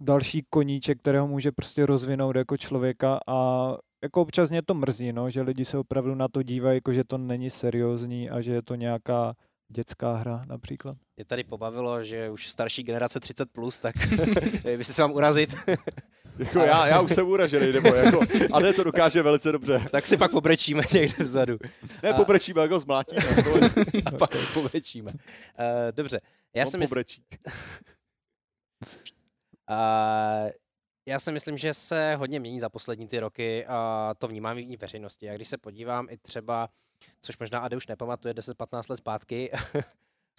další 0.01 0.45
koníček, 0.51 0.99
kterého 0.99 1.27
může 1.27 1.53
prostě 1.53 1.87
rozvinout 1.87 2.37
jako 2.37 2.57
člověka 2.57 3.21
a 3.27 3.69
jako 4.03 4.23
občas 4.23 4.51
mě 4.51 4.63
to 4.63 4.75
mrzí, 4.75 5.13
no, 5.13 5.31
že 5.31 5.43
lidi 5.43 5.65
se 5.65 5.79
opravdu 5.79 6.15
na 6.15 6.29
to 6.29 6.43
dívají, 6.43 6.77
jako 6.77 6.93
že 6.93 7.05
to 7.05 7.19
není 7.19 7.51
seriózní 7.51 8.31
a 8.31 8.41
že 8.41 8.53
je 8.53 8.63
to 8.63 8.75
nějaká 8.75 9.35
dětská 9.69 10.17
hra 10.17 10.45
například. 10.47 10.97
Mě 11.17 11.25
tady 11.25 11.45
pobavilo, 11.45 12.05
že 12.05 12.31
už 12.31 12.49
starší 12.49 12.83
generace 12.83 13.19
30+, 13.19 13.47
plus, 13.53 13.79
tak 13.79 13.95
by 14.77 14.85
se 14.85 15.03
vám 15.03 15.13
urazit. 15.13 15.55
jako 16.39 16.59
já, 16.59 16.87
já 16.87 17.01
už 17.01 17.13
jsem 17.13 17.29
uražený, 17.29 17.73
nebo 17.73 17.89
jako, 17.95 18.21
a 18.53 18.61
ne 18.61 18.73
to 18.73 18.85
dokáže 18.85 19.23
velice 19.23 19.53
dobře. 19.53 19.85
Tak 19.91 20.07
si 20.07 20.17
pak 20.17 20.31
pobrečíme 20.31 20.83
někde 20.93 21.25
vzadu. 21.25 21.59
Ne, 22.03 22.11
a... 22.11 22.17
pobrečíme, 22.17 22.63
jako 22.63 22.81
zmlátíme. 22.81 23.23
a 24.07 24.11
pak 24.11 24.37
si 24.37 24.47
pobrečíme. 24.55 25.13
Uh, 25.13 25.17
dobře. 25.91 26.21
Já 26.55 26.67
jsem 26.67 26.81
mysl... 26.81 26.95
Uh, 29.71 30.51
já 31.09 31.19
si 31.19 31.33
myslím, 31.33 31.59
že 31.59 31.75
se 31.75 32.15
hodně 32.15 32.41
mění 32.41 32.61
za 32.61 32.69
poslední 32.69 33.09
ty 33.09 33.21
roky 33.21 33.67
a 33.67 34.15
to 34.19 34.29
vnímám 34.29 34.59
i 34.59 34.77
veřejnosti. 34.77 35.31
A 35.31 35.35
když 35.35 35.49
se 35.49 35.59
podívám 35.59 36.07
i 36.11 36.17
třeba, 36.17 36.69
což 37.21 37.39
možná 37.39 37.61
Ade 37.61 37.77
už 37.77 37.87
nepamatuje, 37.87 38.35
10-15 38.35 38.91
let 38.91 38.97
zpátky, 38.97 39.51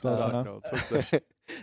co 0.01 0.09
tak, 0.17 0.45
no, 0.45 0.61
co 0.61 0.97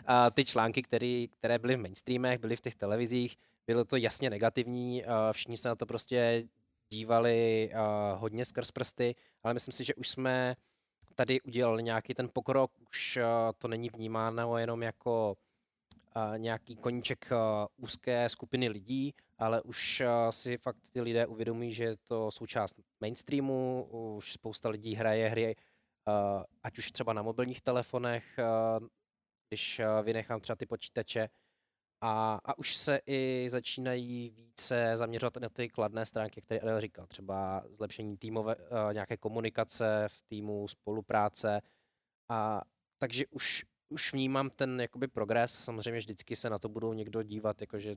a 0.06 0.30
ty 0.30 0.44
články, 0.44 0.82
který, 0.82 1.28
které 1.28 1.58
byly 1.58 1.76
v 1.76 1.80
mainstreamech, 1.80 2.38
byly 2.38 2.56
v 2.56 2.60
těch 2.60 2.74
televizích, 2.74 3.36
bylo 3.66 3.84
to 3.84 3.96
jasně 3.96 4.30
negativní, 4.30 5.04
všichni 5.32 5.56
se 5.56 5.68
na 5.68 5.74
to 5.74 5.86
prostě 5.86 6.44
dívali 6.90 7.70
hodně 8.14 8.44
skrz 8.44 8.70
prsty, 8.70 9.14
ale 9.42 9.54
myslím 9.54 9.72
si, 9.72 9.84
že 9.84 9.94
už 9.94 10.08
jsme 10.08 10.56
tady 11.14 11.40
udělali 11.40 11.82
nějaký 11.82 12.14
ten 12.14 12.28
pokrok, 12.32 12.72
už 12.88 13.18
to 13.58 13.68
není 13.68 13.88
vnímáno 13.88 14.58
jenom 14.58 14.82
jako 14.82 15.36
nějaký 16.36 16.76
koníček 16.76 17.30
úzké 17.76 18.28
skupiny 18.28 18.68
lidí, 18.68 19.14
ale 19.38 19.62
už 19.62 20.02
si 20.30 20.58
fakt 20.58 20.76
ty 20.90 21.00
lidé 21.00 21.26
uvědomí, 21.26 21.72
že 21.72 21.84
je 21.84 21.96
to 21.96 22.30
součást 22.30 22.76
mainstreamu, 23.00 23.88
už 24.16 24.32
spousta 24.32 24.68
lidí 24.68 24.94
hraje 24.94 25.28
hry, 25.28 25.56
ať 26.62 26.78
už 26.78 26.92
třeba 26.92 27.12
na 27.12 27.22
mobilních 27.22 27.60
telefonech, 27.60 28.38
když 29.48 29.80
vynechám 30.02 30.40
třeba 30.40 30.56
ty 30.56 30.66
počítače, 30.66 31.28
A, 32.00 32.40
a 32.44 32.58
už 32.58 32.76
se 32.76 33.00
i 33.06 33.48
začínají 33.50 34.30
více 34.30 34.92
zaměřovat 34.94 35.36
na 35.36 35.48
ty 35.48 35.68
kladné 35.68 36.06
stránky, 36.06 36.42
které 36.42 36.60
Adel 36.60 36.80
říkal. 36.80 37.06
Třeba 37.06 37.64
zlepšení 37.68 38.16
týmové, 38.16 38.56
nějaké 38.92 39.16
komunikace 39.16 40.04
v 40.08 40.22
týmu, 40.22 40.68
spolupráce. 40.68 41.60
A 42.28 42.62
takže 42.98 43.26
už, 43.30 43.64
už 43.88 44.12
vnímám 44.12 44.50
ten 44.50 44.80
jakoby 44.80 45.08
progres. 45.08 45.54
Samozřejmě 45.54 45.98
vždycky 45.98 46.36
se 46.36 46.50
na 46.50 46.58
to 46.58 46.68
budou 46.68 46.92
někdo 46.92 47.22
dívat, 47.22 47.60
jakože 47.60 47.96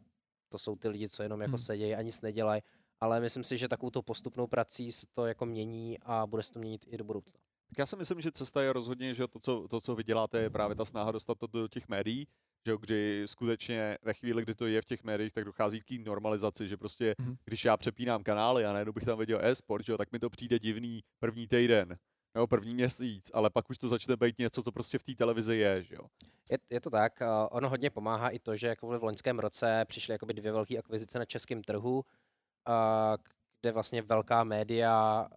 to 0.49 0.57
jsou 0.57 0.75
ty 0.75 0.87
lidi, 0.87 1.09
co 1.09 1.23
jenom 1.23 1.41
jako 1.41 1.51
hmm. 1.51 1.57
sedějí 1.57 1.95
a 1.95 2.01
nic 2.01 2.21
nedělají. 2.21 2.61
Ale 2.99 3.19
myslím 3.19 3.43
si, 3.43 3.57
že 3.57 3.67
takovou 3.67 4.01
postupnou 4.01 4.47
prací 4.47 4.91
se 4.91 5.07
to 5.13 5.25
jako 5.25 5.45
mění 5.45 5.99
a 5.99 6.27
bude 6.27 6.43
se 6.43 6.53
to 6.53 6.59
měnit 6.59 6.85
i 6.87 6.97
do 6.97 7.03
budoucna. 7.03 7.39
Tak 7.69 7.77
já 7.77 7.85
si 7.85 7.95
myslím, 7.95 8.21
že 8.21 8.31
cesta 8.31 8.61
je 8.61 8.73
rozhodně, 8.73 9.13
že 9.13 9.27
to, 9.27 9.39
co, 9.39 9.67
to, 9.67 9.81
co 9.81 9.95
vy 9.95 10.03
děláte, 10.03 10.39
je 10.41 10.49
právě 10.49 10.75
ta 10.75 10.85
snaha 10.85 11.11
dostat 11.11 11.37
to 11.37 11.47
do 11.47 11.67
těch 11.67 11.87
médií, 11.87 12.27
že 12.65 12.73
kdy 12.79 13.23
skutečně 13.25 13.97
ve 14.01 14.13
chvíli, 14.13 14.43
kdy 14.43 14.55
to 14.55 14.67
je 14.67 14.81
v 14.81 14.85
těch 14.85 15.03
médiích, 15.03 15.33
tak 15.33 15.45
dochází 15.45 15.79
k 15.79 15.85
té 15.85 15.95
normalizaci, 15.95 16.67
že 16.67 16.77
prostě, 16.77 17.15
mm-hmm. 17.19 17.37
když 17.45 17.65
já 17.65 17.77
přepínám 17.77 18.23
kanály 18.23 18.65
a 18.65 18.73
najednou 18.73 18.93
bych 18.93 19.03
tam 19.03 19.19
viděl 19.19 19.39
e-sport, 19.41 19.85
že 19.85 19.91
jo, 19.91 19.97
tak 19.97 20.11
mi 20.11 20.19
to 20.19 20.29
přijde 20.29 20.59
divný 20.59 21.03
první 21.19 21.47
týden 21.47 21.97
nebo 22.33 22.47
první 22.47 22.73
měsíc, 22.73 23.31
ale 23.33 23.49
pak 23.49 23.69
už 23.69 23.77
to 23.77 23.87
začne 23.87 24.15
být 24.15 24.39
něco, 24.39 24.63
co 24.63 24.71
prostě 24.71 24.97
v 24.99 25.03
té 25.03 25.15
televizi 25.15 25.57
je, 25.57 25.83
že 25.83 25.95
jo. 25.95 26.07
Je, 26.51 26.57
je 26.69 26.81
to 26.81 26.89
tak, 26.89 27.19
ono 27.51 27.69
hodně 27.69 27.89
pomáhá 27.89 28.29
i 28.29 28.39
to, 28.39 28.55
že 28.55 28.67
jako 28.67 28.87
v 28.99 29.03
loňském 29.03 29.39
roce 29.39 29.85
přišly 29.87 30.11
jakoby 30.11 30.33
dvě 30.33 30.51
velké 30.51 30.77
akvizice 30.77 31.19
na 31.19 31.25
českém 31.25 31.63
trhu, 31.63 32.05
kde 33.61 33.71
vlastně 33.71 34.01
velká 34.01 34.43
média 34.43 35.27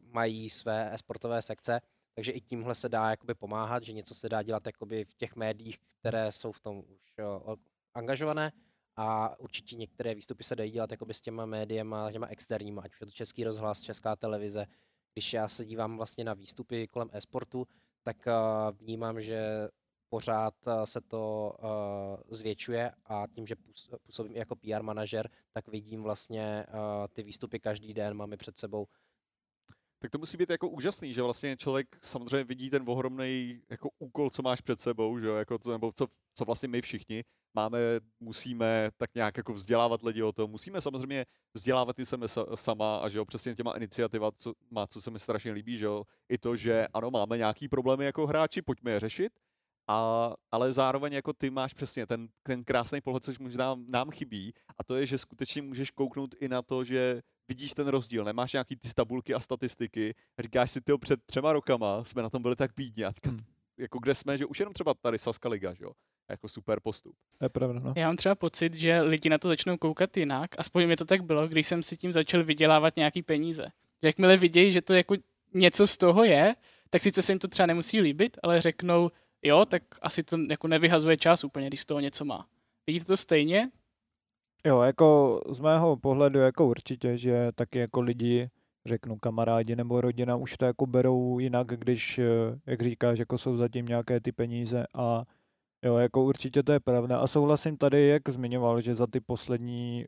mají 0.00 0.50
své 0.50 0.94
e-sportové 0.94 1.42
sekce, 1.42 1.80
takže 2.14 2.32
i 2.32 2.40
tímhle 2.40 2.74
se 2.74 2.88
dá 2.88 3.10
jakoby 3.10 3.34
pomáhat, 3.34 3.84
že 3.84 3.92
něco 3.92 4.14
se 4.14 4.28
dá 4.28 4.42
dělat 4.42 4.66
jakoby 4.66 5.04
v 5.04 5.14
těch 5.14 5.36
médiích, 5.36 5.78
které 6.00 6.32
jsou 6.32 6.52
v 6.52 6.60
tom 6.60 6.78
už 6.78 7.14
angažované 7.94 8.52
a 8.96 9.38
určitě 9.40 9.76
některé 9.76 10.14
výstupy 10.14 10.44
se 10.44 10.56
dají 10.56 10.70
dělat 10.70 10.90
jakoby 10.90 11.14
s 11.14 11.20
těma 11.20 11.46
médiema, 11.46 12.12
těma 12.12 12.26
externíma, 12.26 12.82
ať 12.82 12.94
už 12.94 13.00
je 13.00 13.06
to 13.06 13.12
Český 13.12 13.44
rozhlas, 13.44 13.80
Česká 13.80 14.16
televize. 14.16 14.66
Když 15.14 15.32
já 15.32 15.48
se 15.48 15.64
dívám 15.64 15.96
vlastně 15.96 16.24
na 16.24 16.34
výstupy 16.34 16.88
kolem 16.88 17.10
e-sportu, 17.12 17.66
tak 18.02 18.16
uh, 18.26 18.76
vnímám, 18.78 19.20
že 19.20 19.68
pořád 20.08 20.54
se 20.84 21.00
to 21.00 21.54
uh, 21.58 22.36
zvětšuje 22.36 22.92
a 23.06 23.26
tím, 23.32 23.46
že 23.46 23.56
působím 24.06 24.36
jako 24.36 24.56
PR 24.56 24.82
manažer, 24.82 25.30
tak 25.52 25.68
vidím 25.68 26.02
vlastně 26.02 26.66
ty 27.12 27.22
výstupy 27.22 27.60
každý 27.60 27.94
den, 27.94 28.14
máme 28.14 28.36
před 28.36 28.58
sebou 28.58 28.86
tak 30.04 30.10
to 30.10 30.18
musí 30.18 30.36
být 30.36 30.50
jako 30.50 30.68
úžasný, 30.68 31.14
že 31.14 31.22
vlastně 31.22 31.56
člověk 31.56 31.96
samozřejmě 32.00 32.44
vidí 32.44 32.70
ten 32.70 32.82
ohromný 32.86 33.60
jako 33.70 33.90
úkol, 33.98 34.30
co 34.30 34.42
máš 34.42 34.60
před 34.60 34.80
sebou, 34.80 35.18
že 35.18 35.28
jako 35.28 35.58
to, 35.58 35.72
nebo 35.72 35.92
co, 35.92 36.06
co 36.34 36.44
vlastně 36.44 36.68
my 36.68 36.82
všichni 36.82 37.24
máme, 37.54 37.78
musíme 38.20 38.90
tak 38.96 39.14
nějak 39.14 39.36
jako 39.36 39.52
vzdělávat 39.52 40.02
lidi 40.02 40.22
o 40.22 40.32
tom, 40.32 40.50
musíme 40.50 40.80
samozřejmě 40.80 41.26
vzdělávat 41.54 41.98
i 41.98 42.06
sebe 42.06 42.26
sama 42.54 42.96
a 42.96 43.08
že 43.08 43.18
jo, 43.18 43.24
přesně 43.24 43.54
těma 43.54 43.72
iniciativa, 43.72 44.30
co, 44.32 44.52
má, 44.70 44.86
co 44.86 45.02
se 45.02 45.10
mi 45.10 45.18
strašně 45.18 45.52
líbí, 45.52 45.78
že 45.78 45.84
jo, 45.84 46.04
i 46.28 46.38
to, 46.38 46.56
že 46.56 46.86
ano, 46.94 47.10
máme 47.10 47.38
nějaký 47.38 47.68
problémy 47.68 48.04
jako 48.04 48.26
hráči, 48.26 48.62
pojďme 48.62 48.90
je 48.90 49.00
řešit, 49.00 49.32
a, 49.88 50.32
ale 50.52 50.72
zároveň 50.72 51.12
jako 51.12 51.32
ty 51.32 51.50
máš 51.50 51.74
přesně 51.74 52.06
ten, 52.06 52.28
ten 52.42 52.64
krásný 52.64 53.00
pohled, 53.00 53.24
což 53.24 53.38
možná 53.38 53.76
nám 53.88 54.10
chybí, 54.10 54.54
a 54.78 54.84
to 54.84 54.96
je, 54.96 55.06
že 55.06 55.18
skutečně 55.18 55.62
můžeš 55.62 55.90
kouknout 55.90 56.34
i 56.40 56.48
na 56.48 56.62
to, 56.62 56.84
že 56.84 57.22
vidíš 57.48 57.72
ten 57.72 57.88
rozdíl, 57.88 58.24
nemáš 58.24 58.52
nějaký 58.52 58.76
ty 58.76 58.88
tabulky 58.94 59.34
a 59.34 59.40
statistiky, 59.40 60.14
říkáš 60.38 60.70
si, 60.70 60.80
ty 60.80 60.92
před 60.98 61.20
třema 61.26 61.52
rokama 61.52 62.04
jsme 62.04 62.22
na 62.22 62.30
tom 62.30 62.42
byli 62.42 62.56
tak 62.56 62.70
bídně, 62.76 63.06
a 63.06 63.12
teďka, 63.12 63.30
hmm. 63.30 63.40
jako 63.78 63.98
kde 63.98 64.14
jsme, 64.14 64.38
že 64.38 64.46
už 64.46 64.60
jenom 64.60 64.74
třeba 64.74 64.94
tady 64.94 65.18
Saska 65.18 65.48
Liga, 65.48 65.74
že 65.74 65.84
jo, 65.84 65.92
jako 66.30 66.48
super 66.48 66.80
postup. 66.80 67.16
To 67.38 67.44
je 67.44 67.48
pravda, 67.48 67.80
no. 67.80 67.94
Já 67.96 68.06
mám 68.06 68.16
třeba 68.16 68.34
pocit, 68.34 68.74
že 68.74 69.00
lidi 69.00 69.28
na 69.28 69.38
to 69.38 69.48
začnou 69.48 69.76
koukat 69.76 70.16
jinak, 70.16 70.50
aspoň 70.58 70.86
mi 70.86 70.96
to 70.96 71.04
tak 71.04 71.24
bylo, 71.24 71.48
když 71.48 71.66
jsem 71.66 71.82
si 71.82 71.96
tím 71.96 72.12
začal 72.12 72.44
vydělávat 72.44 72.96
nějaký 72.96 73.22
peníze. 73.22 73.62
Že 74.02 74.08
jakmile 74.08 74.36
vidějí, 74.36 74.72
že 74.72 74.82
to 74.82 74.94
jako 74.94 75.14
něco 75.54 75.86
z 75.86 75.96
toho 75.96 76.24
je, 76.24 76.54
tak 76.90 77.02
sice 77.02 77.22
se 77.22 77.32
jim 77.32 77.38
to 77.38 77.48
třeba 77.48 77.66
nemusí 77.66 78.00
líbit, 78.00 78.38
ale 78.42 78.60
řeknou, 78.60 79.10
jo, 79.42 79.64
tak 79.64 79.82
asi 80.02 80.22
to 80.22 80.38
jako 80.50 80.68
nevyhazuje 80.68 81.16
čas 81.16 81.44
úplně, 81.44 81.66
když 81.66 81.80
z 81.80 81.86
toho 81.86 82.00
něco 82.00 82.24
má. 82.24 82.46
Vidíte 82.86 83.04
to 83.06 83.16
stejně? 83.16 83.70
Jo, 84.66 84.82
jako 84.82 85.40
z 85.48 85.60
mého 85.60 85.96
pohledu 85.96 86.38
jako 86.38 86.66
určitě, 86.66 87.16
že 87.16 87.52
taky 87.54 87.78
jako 87.78 88.00
lidi, 88.00 88.50
řeknu 88.86 89.18
kamarádi 89.18 89.76
nebo 89.76 90.00
rodina, 90.00 90.36
už 90.36 90.56
to 90.56 90.64
jako 90.64 90.86
berou 90.86 91.38
jinak, 91.38 91.66
když, 91.66 92.18
eh, 92.18 92.24
jak 92.66 92.82
říkáš, 92.82 93.18
jako 93.18 93.38
jsou 93.38 93.56
zatím 93.56 93.86
nějaké 93.86 94.20
ty 94.20 94.32
peníze 94.32 94.84
a 94.94 95.24
jo, 95.84 95.96
jako 95.96 96.24
určitě 96.24 96.62
to 96.62 96.72
je 96.72 96.80
pravda. 96.80 97.18
A 97.18 97.26
souhlasím 97.26 97.76
tady, 97.76 98.08
jak 98.08 98.28
zmiňoval, 98.28 98.80
že 98.80 98.94
za 98.94 99.06
ty 99.06 99.20
poslední, 99.20 100.06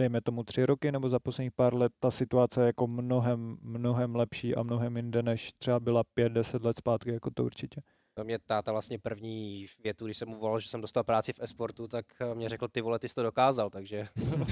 dejme 0.00 0.20
tomu 0.20 0.44
tři 0.44 0.66
roky 0.66 0.92
nebo 0.92 1.08
za 1.08 1.18
posledních 1.20 1.52
pár 1.52 1.74
let, 1.74 1.92
ta 2.00 2.10
situace 2.10 2.62
je 2.62 2.66
jako 2.66 2.86
mnohem, 2.86 3.58
mnohem 3.62 4.16
lepší 4.16 4.54
a 4.54 4.62
mnohem 4.62 4.96
jinde, 4.96 5.22
než 5.22 5.52
třeba 5.58 5.80
byla 5.80 6.04
pět, 6.14 6.32
deset 6.32 6.64
let 6.64 6.78
zpátky, 6.78 7.10
jako 7.12 7.30
to 7.30 7.44
určitě. 7.44 7.80
To 8.18 8.24
mě 8.24 8.38
táta 8.38 8.72
vlastně 8.72 8.98
první 8.98 9.66
větu, 9.84 10.04
když 10.04 10.16
jsem 10.16 10.28
mu 10.28 10.38
volal, 10.38 10.60
že 10.60 10.68
jsem 10.68 10.80
dostal 10.80 11.04
práci 11.04 11.32
v 11.32 11.40
esportu, 11.42 11.88
tak 11.88 12.06
eh, 12.20 12.34
mě 12.34 12.48
řekl, 12.48 12.68
ty 12.68 12.80
vole, 12.80 12.98
ty 12.98 13.08
jsi 13.08 13.14
to 13.14 13.22
dokázal, 13.22 13.70
takže... 13.70 14.08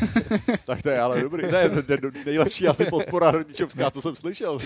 tak 0.66 0.82
to 0.82 0.90
je 0.90 1.00
ale 1.00 1.22
dobrý, 1.22 1.48
to 1.50 1.56
je 1.56 1.70
nejlepší 2.24 2.68
asi 2.68 2.84
podpora 2.84 3.30
rodičovská, 3.30 3.90
co 3.90 4.02
jsem 4.02 4.16
slyšel. 4.16 4.58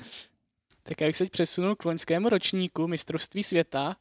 tak 0.82 1.00
jak 1.00 1.14
se 1.14 1.26
přesunul 1.26 1.76
k 1.76 1.84
loňskému 1.84 2.28
ročníku 2.28 2.86
mistrovství 2.86 3.42
světa, 3.42 3.96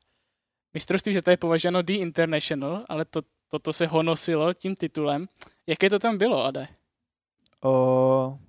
mistrovství 0.73 1.13
světa 1.13 1.31
je 1.31 1.37
považeno 1.37 1.81
The 1.81 1.93
International, 1.93 2.85
ale 2.89 3.05
to, 3.05 3.21
toto 3.47 3.73
se 3.73 3.87
honosilo 3.87 4.53
tím 4.53 4.75
titulem. 4.75 5.27
Jaké 5.67 5.89
to 5.89 5.99
tam 5.99 6.17
bylo, 6.17 6.45
Ade? 6.45 6.67
O, 7.63 8.39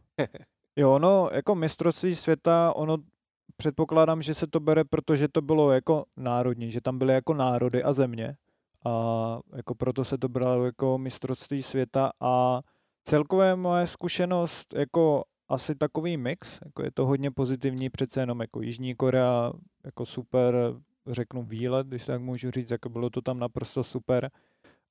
jo, 0.76 0.99
no, 0.99 1.30
jako 1.32 1.54
mistrovství 1.54 2.16
světa, 2.16 2.73
ono 2.76 2.99
předpokládám, 3.59 4.23
že 4.23 4.35
se 4.35 4.47
to 4.47 4.61
bere, 4.61 4.85
protože 4.85 5.29
to 5.29 5.43
bylo 5.43 5.73
jako 5.73 6.05
národní, 6.17 6.71
že 6.71 6.81
tam 6.81 6.99
byly 6.99 7.12
jako 7.12 7.35
národy 7.35 7.83
a 7.83 7.93
země. 7.93 8.37
A 8.85 9.38
jako 9.57 9.75
proto 9.75 10.05
se 10.05 10.19
to 10.19 10.29
bralo 10.29 10.65
jako 10.65 10.99
mistrovství 10.99 11.62
světa. 11.62 12.11
A 12.21 12.61
celkově 13.05 13.57
moje 13.57 13.87
zkušenost 13.87 14.75
jako 14.75 15.25
asi 15.49 15.75
takový 15.75 16.17
mix, 16.17 16.59
jako 16.65 16.83
je 16.83 16.91
to 16.91 17.07
hodně 17.07 17.31
pozitivní, 17.31 17.91
přece 17.91 18.21
jenom 18.21 18.41
jako 18.41 18.62
Jižní 18.62 18.95
Korea, 18.95 19.53
jako 19.85 20.07
super, 20.07 20.55
řeknu 21.07 21.43
výlet, 21.43 21.87
když 21.87 22.05
tak 22.05 22.21
můžu 22.21 22.50
říct, 22.50 22.71
jako 22.71 22.88
bylo 22.88 23.11
to 23.11 23.23
tam 23.23 23.38
naprosto 23.38 23.85
super. 23.85 24.31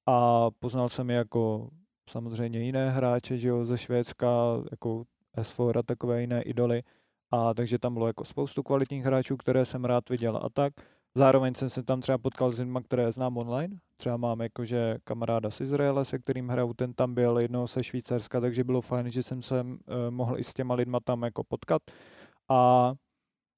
A 0.05 0.47
poznal 0.59 0.89
jsem 0.89 1.09
jako 1.09 1.69
samozřejmě 2.09 2.59
jiné 2.59 2.89
hráče, 2.89 3.37
že 3.37 3.47
jo, 3.47 3.65
ze 3.65 3.77
Švédska, 3.77 4.27
jako 4.71 5.03
S4 5.37 5.79
a 5.79 5.83
takové 5.83 6.21
jiné 6.21 6.41
idoly, 6.41 6.83
a 7.31 7.53
takže 7.53 7.79
tam 7.79 7.93
bylo 7.93 8.07
jako 8.07 8.25
spoustu 8.25 8.63
kvalitních 8.63 9.03
hráčů, 9.03 9.37
které 9.37 9.65
jsem 9.65 9.85
rád 9.85 10.09
viděl 10.09 10.37
a 10.43 10.49
tak. 10.49 10.73
Zároveň 11.15 11.53
jsem 11.55 11.69
se 11.69 11.83
tam 11.83 12.01
třeba 12.01 12.17
potkal 12.17 12.51
s 12.51 12.59
lidmi, 12.59 12.79
které 12.83 13.11
znám 13.11 13.37
online. 13.37 13.77
Třeba 13.97 14.17
mám 14.17 14.39
jakože 14.39 14.97
kamaráda 15.03 15.49
z 15.51 15.61
Izraele, 15.61 16.05
se 16.05 16.19
kterým 16.19 16.49
hraju, 16.49 16.73
ten 16.73 16.93
tam 16.93 17.13
byl, 17.13 17.39
jednoho 17.39 17.67
se 17.67 17.83
Švýcarska, 17.83 18.41
takže 18.41 18.63
bylo 18.63 18.81
fajn, 18.81 19.11
že 19.11 19.23
jsem 19.23 19.41
se 19.41 19.61
uh, 19.61 19.75
mohl 20.09 20.39
i 20.39 20.43
s 20.43 20.53
těma 20.53 20.73
lidma 20.73 20.99
tam 20.99 21.23
jako 21.23 21.43
potkat. 21.43 21.81
A 22.49 22.93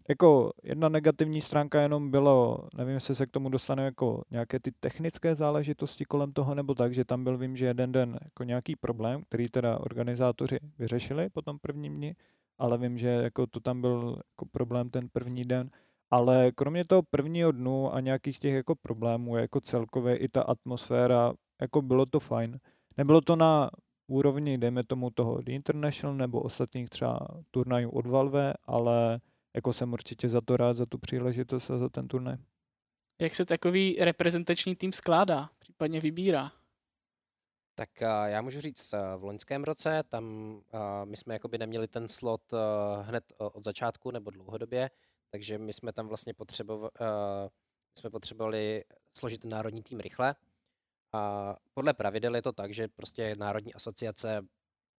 jako 0.09 0.51
jedna 0.63 0.89
negativní 0.89 1.41
stránka 1.41 1.81
jenom 1.81 2.11
bylo, 2.11 2.67
nevím, 2.75 2.93
jestli 2.93 3.15
se 3.15 3.25
k 3.25 3.31
tomu 3.31 3.49
dostane 3.49 3.85
jako 3.85 4.23
nějaké 4.31 4.59
ty 4.59 4.71
technické 4.79 5.35
záležitosti 5.35 6.05
kolem 6.05 6.33
toho, 6.33 6.55
nebo 6.55 6.75
tak, 6.75 6.93
že 6.93 7.05
tam 7.05 7.23
byl, 7.23 7.38
vím, 7.38 7.55
že 7.55 7.65
jeden 7.65 7.91
den 7.91 8.19
jako 8.23 8.43
nějaký 8.43 8.75
problém, 8.75 9.23
který 9.23 9.47
teda 9.49 9.79
organizátoři 9.79 10.59
vyřešili 10.79 11.29
po 11.29 11.41
tom 11.41 11.59
prvním 11.59 11.95
dni, 11.95 12.15
ale 12.60 12.78
vím, 12.78 12.98
že 12.98 13.08
jako 13.08 13.48
to 13.48 13.60
tam 13.60 13.82
byl 13.82 14.22
jako 14.32 14.46
problém 14.51 14.89
ten 14.89 15.10
první 15.10 15.44
den. 15.44 15.70
Ale 16.12 16.51
kromě 16.51 16.86
toho 16.86 17.04
prvního 17.04 17.51
dnu 17.51 17.94
a 17.94 18.00
nějakých 18.00 18.39
těch 18.39 18.54
jako 18.54 18.75
problémů, 18.75 19.38
jako 19.38 19.62
celkově 19.62 20.18
i 20.18 20.28
ta 20.28 20.42
atmosféra, 20.42 21.34
jako 21.62 21.82
bylo 21.82 22.06
to 22.06 22.20
fajn. 22.20 22.60
Nebylo 22.98 23.22
to 23.22 23.36
na 23.36 23.70
úrovni, 24.08 24.58
dejme 24.58 24.84
tomu 24.84 25.10
toho 25.10 25.42
The 25.42 25.51
International 25.51 26.18
nebo 26.18 26.42
ostatních 26.42 26.89
třeba 26.89 27.28
turnajů 27.51 27.89
od 27.89 28.08
Valve, 28.08 28.54
ale 28.63 29.20
jako 29.56 29.74
jsem 29.74 29.94
určitě 29.94 30.30
za 30.30 30.42
to 30.42 30.58
rád, 30.58 30.78
za 30.78 30.86
tu 30.86 30.98
příležitost 30.98 31.72
a 31.72 31.78
za 31.78 31.89
ten 31.89 32.08
turnaj. 32.08 32.38
Jak 33.22 33.36
se 33.36 33.46
takový 33.46 33.98
reprezentační 34.00 34.75
tým 34.75 34.94
skládá, 34.94 35.50
případně 35.60 36.00
vybírá? 36.00 36.51
Tak 37.79 38.01
já 38.25 38.41
můžu 38.41 38.62
říct, 38.62 38.91
v 39.17 39.24
loňském 39.24 39.63
roce 39.63 40.03
tam 40.09 40.25
my 41.03 41.17
jsme 41.17 41.33
jakoby 41.33 41.57
neměli 41.57 41.88
ten 41.88 42.07
slot 42.07 42.41
hned 43.01 43.33
od 43.38 43.63
začátku 43.63 44.12
nebo 44.12 44.31
dlouhodobě, 44.31 44.89
takže 45.29 45.57
my 45.57 45.74
jsme 45.74 45.93
tam 45.93 46.07
vlastně 46.07 46.33
potřebovali, 46.33 46.91
jsme 48.00 48.09
potřebovali 48.09 48.83
složit 49.17 49.45
národní 49.45 49.83
tým 49.83 50.00
rychle. 50.00 50.36
A 51.13 51.55
podle 51.74 51.93
pravidel 51.93 52.36
je 52.36 52.41
to 52.41 52.51
tak, 52.51 52.74
že 52.74 52.88
prostě 52.88 53.36
národní 53.38 53.74
asociace 53.74 54.41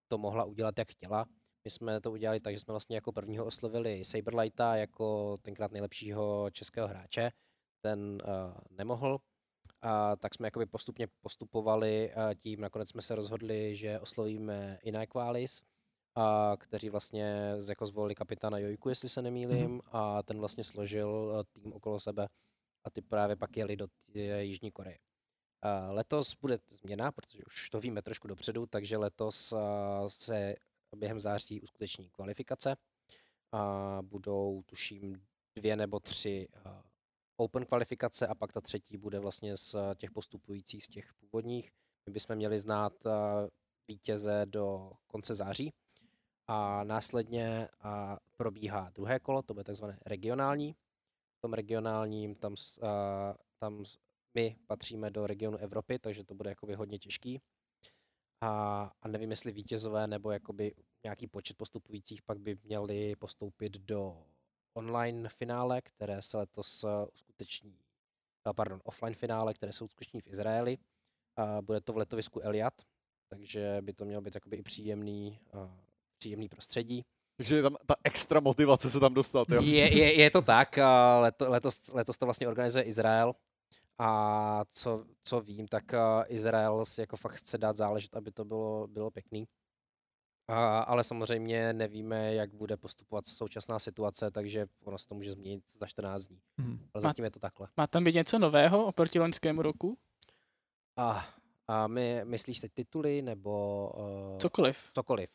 to 0.09 0.19
mohla 0.19 0.45
udělat, 0.45 0.79
jak 0.79 0.91
chtěla. 0.91 1.27
My 1.65 1.71
jsme 1.71 2.01
to 2.01 2.11
udělali 2.11 2.41
tak, 2.41 2.55
že 2.55 2.61
jsme 2.61 2.73
vlastně 2.73 2.97
jako 2.97 3.13
prvního 3.13 3.45
oslovili 3.45 4.05
Saberlighta 4.05 4.77
jako 4.77 5.37
tenkrát 5.43 5.73
nejlepšího 5.73 6.51
českého 6.51 6.89
hráče. 6.89 7.31
Ten 7.81 8.01
uh, 8.01 8.55
nemohl, 8.71 9.19
a 9.83 10.17
tak 10.17 10.35
jsme 10.35 10.47
jakoby 10.47 10.67
postupně 10.67 11.07
postupovali 11.21 12.13
a 12.15 12.35
tím. 12.35 12.61
Nakonec 12.61 12.89
jsme 12.89 13.03
se 13.03 13.15
rozhodli, 13.15 13.77
že 13.77 14.01
oslovíme 14.01 14.79
Inequalis, 14.83 15.63
a 16.15 16.57
kteří 16.59 16.89
vlastně 16.91 17.55
z- 17.59 17.69
jako 17.69 17.87
zvolili 17.87 18.15
kapitána 18.15 18.59
Jojku, 18.59 18.89
jestli 18.89 19.09
se 19.09 19.23
nemýlím, 19.23 19.79
mm-hmm. 19.79 19.89
a 19.93 20.23
ten 20.23 20.39
vlastně 20.39 20.65
složil 20.65 21.37
eh, 21.41 21.61
tým 21.61 21.73
okolo 21.73 22.01
sebe 22.01 22.29
a 22.85 22.91
ty 22.91 23.03
právě 23.03 23.37
pak 23.37 23.57
jeli 23.57 23.77
do 23.77 23.87
Jižní 24.39 24.71
Koreje. 24.71 24.99
A 25.63 25.93
letos 25.93 26.37
bude 26.41 26.59
změna, 26.69 27.13
protože 27.13 27.43
už 27.47 27.71
to 27.71 27.81
víme 27.81 28.03
trošku 28.03 28.29
dopředu, 28.29 28.67
takže 28.67 28.97
letos 28.97 29.55
se 30.09 30.55
během 30.97 31.21
září 31.21 31.61
uskuteční 31.61 32.11
kvalifikace 32.11 32.77
a 33.53 33.99
budou, 34.03 34.63
tuším, 34.67 35.27
dvě 35.55 35.77
nebo 35.77 36.01
tři 36.01 36.49
open 37.41 37.67
kvalifikace 37.67 38.27
a 38.27 38.35
pak 38.35 38.53
ta 38.53 38.61
třetí 38.61 38.97
bude 38.97 39.19
vlastně 39.19 39.57
z 39.57 39.75
a, 39.75 39.95
těch 39.95 40.11
postupujících, 40.11 40.85
z 40.85 40.89
těch 40.89 41.15
původních. 41.15 41.71
My 42.07 42.13
bychom 42.13 42.37
měli 42.37 42.59
znát 42.59 43.07
a, 43.07 43.49
vítěze 43.89 44.47
do 44.47 44.93
konce 45.07 45.35
září 45.35 45.73
a 46.47 46.85
následně 46.85 47.69
a, 47.81 48.19
probíhá 48.37 48.91
druhé 48.95 49.21
kolo, 49.21 49.43
to 49.43 49.55
bude 49.55 49.65
takzvané 49.65 49.99
regionální. 50.07 50.73
V 51.39 51.41
tom 51.41 51.53
regionálním 51.53 52.35
tam, 52.35 52.55
tam 53.59 53.85
my 54.35 54.57
patříme 54.67 55.11
do 55.11 55.27
regionu 55.27 55.59
Evropy, 55.59 55.99
takže 55.99 56.25
to 56.25 56.35
bude 56.35 56.51
jakoby 56.51 56.75
hodně 56.75 56.99
těžký. 56.99 57.41
A, 58.41 58.83
a 59.03 59.09
nevím, 59.09 59.31
jestli 59.31 59.53
vítězové 59.53 60.07
nebo 60.07 60.31
jakoby 60.31 60.75
nějaký 61.05 61.27
počet 61.27 61.57
postupujících 61.57 62.23
pak 62.23 62.39
by 62.39 62.59
měli 62.65 63.17
postoupit 63.17 63.73
do 63.73 64.27
online 64.75 65.29
finále, 65.29 65.83
které 65.83 66.23
se 66.23 66.37
letos 66.37 66.85
eh, 66.85 67.07
uskuteční, 67.15 67.79
a 68.45 68.53
pardon, 68.53 68.81
offline 68.85 69.15
finále, 69.15 69.55
které 69.55 69.73
se 69.73 69.85
uskuteční 69.85 70.21
v 70.21 70.27
Izraeli. 70.27 70.79
A 71.37 71.63
bude 71.63 71.81
to 71.81 71.93
v 71.93 71.97
letovisku 71.97 72.41
Eliat, 72.41 72.75
takže 73.29 73.79
by 73.81 73.93
to 73.93 74.05
mělo 74.05 74.23
být 74.23 74.35
jakoby 74.35 74.57
i 74.57 74.63
příjemný, 74.63 75.41
a 75.53 75.77
příjemný 76.19 76.49
prostředí. 76.49 77.05
Takže 77.37 77.57
je 77.57 77.63
tam 77.63 77.77
ta 77.87 77.95
extra 78.05 78.41
motivace 78.41 78.91
se 78.91 79.01
tam 79.01 79.15
dostat, 79.15 79.49
jo? 79.49 79.63
Je, 79.63 79.99
je, 79.99 80.15
je 80.15 80.31
to 80.31 80.43
tak, 80.57 80.79
leto, 81.21 81.51
letos, 81.51 81.93
letos 81.93 82.19
to 82.19 82.27
vlastně 82.27 82.49
organizuje 82.49 82.85
Izrael 82.85 83.35
a 83.99 84.65
co, 84.71 85.05
co 85.25 85.41
vím, 85.41 85.69
tak 85.69 85.85
Izrael 86.27 86.85
si 86.85 87.01
jako 87.01 87.17
fakt 87.17 87.35
chce 87.35 87.59
dát 87.59 87.77
záležet, 87.77 88.17
aby 88.17 88.33
to 88.33 88.45
bylo, 88.45 88.87
bylo 88.87 89.11
pěkný. 89.11 89.47
A, 90.51 90.81
ale 90.81 91.05
samozřejmě 91.05 91.73
nevíme, 91.73 92.35
jak 92.35 92.55
bude 92.55 92.77
postupovat 92.77 93.27
současná 93.27 93.79
situace, 93.79 94.31
takže 94.31 94.67
ono 94.85 94.99
se 94.99 95.09
to 95.09 95.15
může 95.15 95.33
změnit 95.33 95.65
za 95.81 95.87
14 95.87 96.27
dní. 96.27 96.41
Mhm. 96.57 96.89
Ale 96.95 97.03
Má- 97.03 97.09
zatím 97.09 97.25
je 97.25 97.31
to 97.31 97.41
takhle. 97.41 97.69
Má 97.77 97.87
tam 97.87 98.05
být 98.05 98.15
něco 98.15 98.39
nového 98.39 98.87
oproti 98.87 99.19
loňskému 99.19 99.63
roku? 99.63 99.99
A, 100.97 101.27
a 101.69 101.87
my, 101.87 102.21
myslíš 102.25 102.61
teď 102.61 102.73
tituly 102.75 103.23
nebo 103.23 103.89
uh, 104.33 104.39
Cokoliv. 104.39 104.91
cokoliv? 104.95 105.31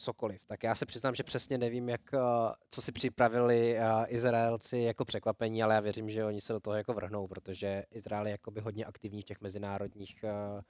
Cokoliv. 0.00 0.46
Tak 0.46 0.62
já 0.62 0.74
se 0.74 0.86
přiznám, 0.86 1.14
že 1.14 1.22
přesně 1.22 1.58
nevím, 1.58 1.88
jak, 1.88 2.00
uh, 2.12 2.20
co 2.70 2.82
si 2.82 2.92
připravili 2.92 3.78
uh, 3.78 4.04
Izraelci 4.08 4.78
jako 4.78 5.04
překvapení, 5.04 5.62
ale 5.62 5.74
já 5.74 5.80
věřím, 5.80 6.10
že 6.10 6.24
oni 6.24 6.40
se 6.40 6.52
do 6.52 6.60
toho 6.60 6.76
jako 6.76 6.94
vrhnou, 6.94 7.26
protože 7.28 7.84
Izrael 7.90 8.26
je 8.26 8.30
jakoby 8.30 8.60
hodně 8.60 8.84
aktivní 8.84 9.22
v 9.22 9.24
těch 9.24 9.40
mezinárodních 9.40 10.24
uh, 10.24 10.60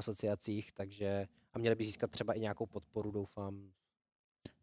asociacích, 0.00 0.72
takže 0.72 1.26
a 1.52 1.58
měli 1.58 1.76
by 1.76 1.84
získat 1.84 2.10
třeba 2.10 2.32
i 2.32 2.40
nějakou 2.40 2.66
podporu, 2.66 3.10
doufám. 3.10 3.70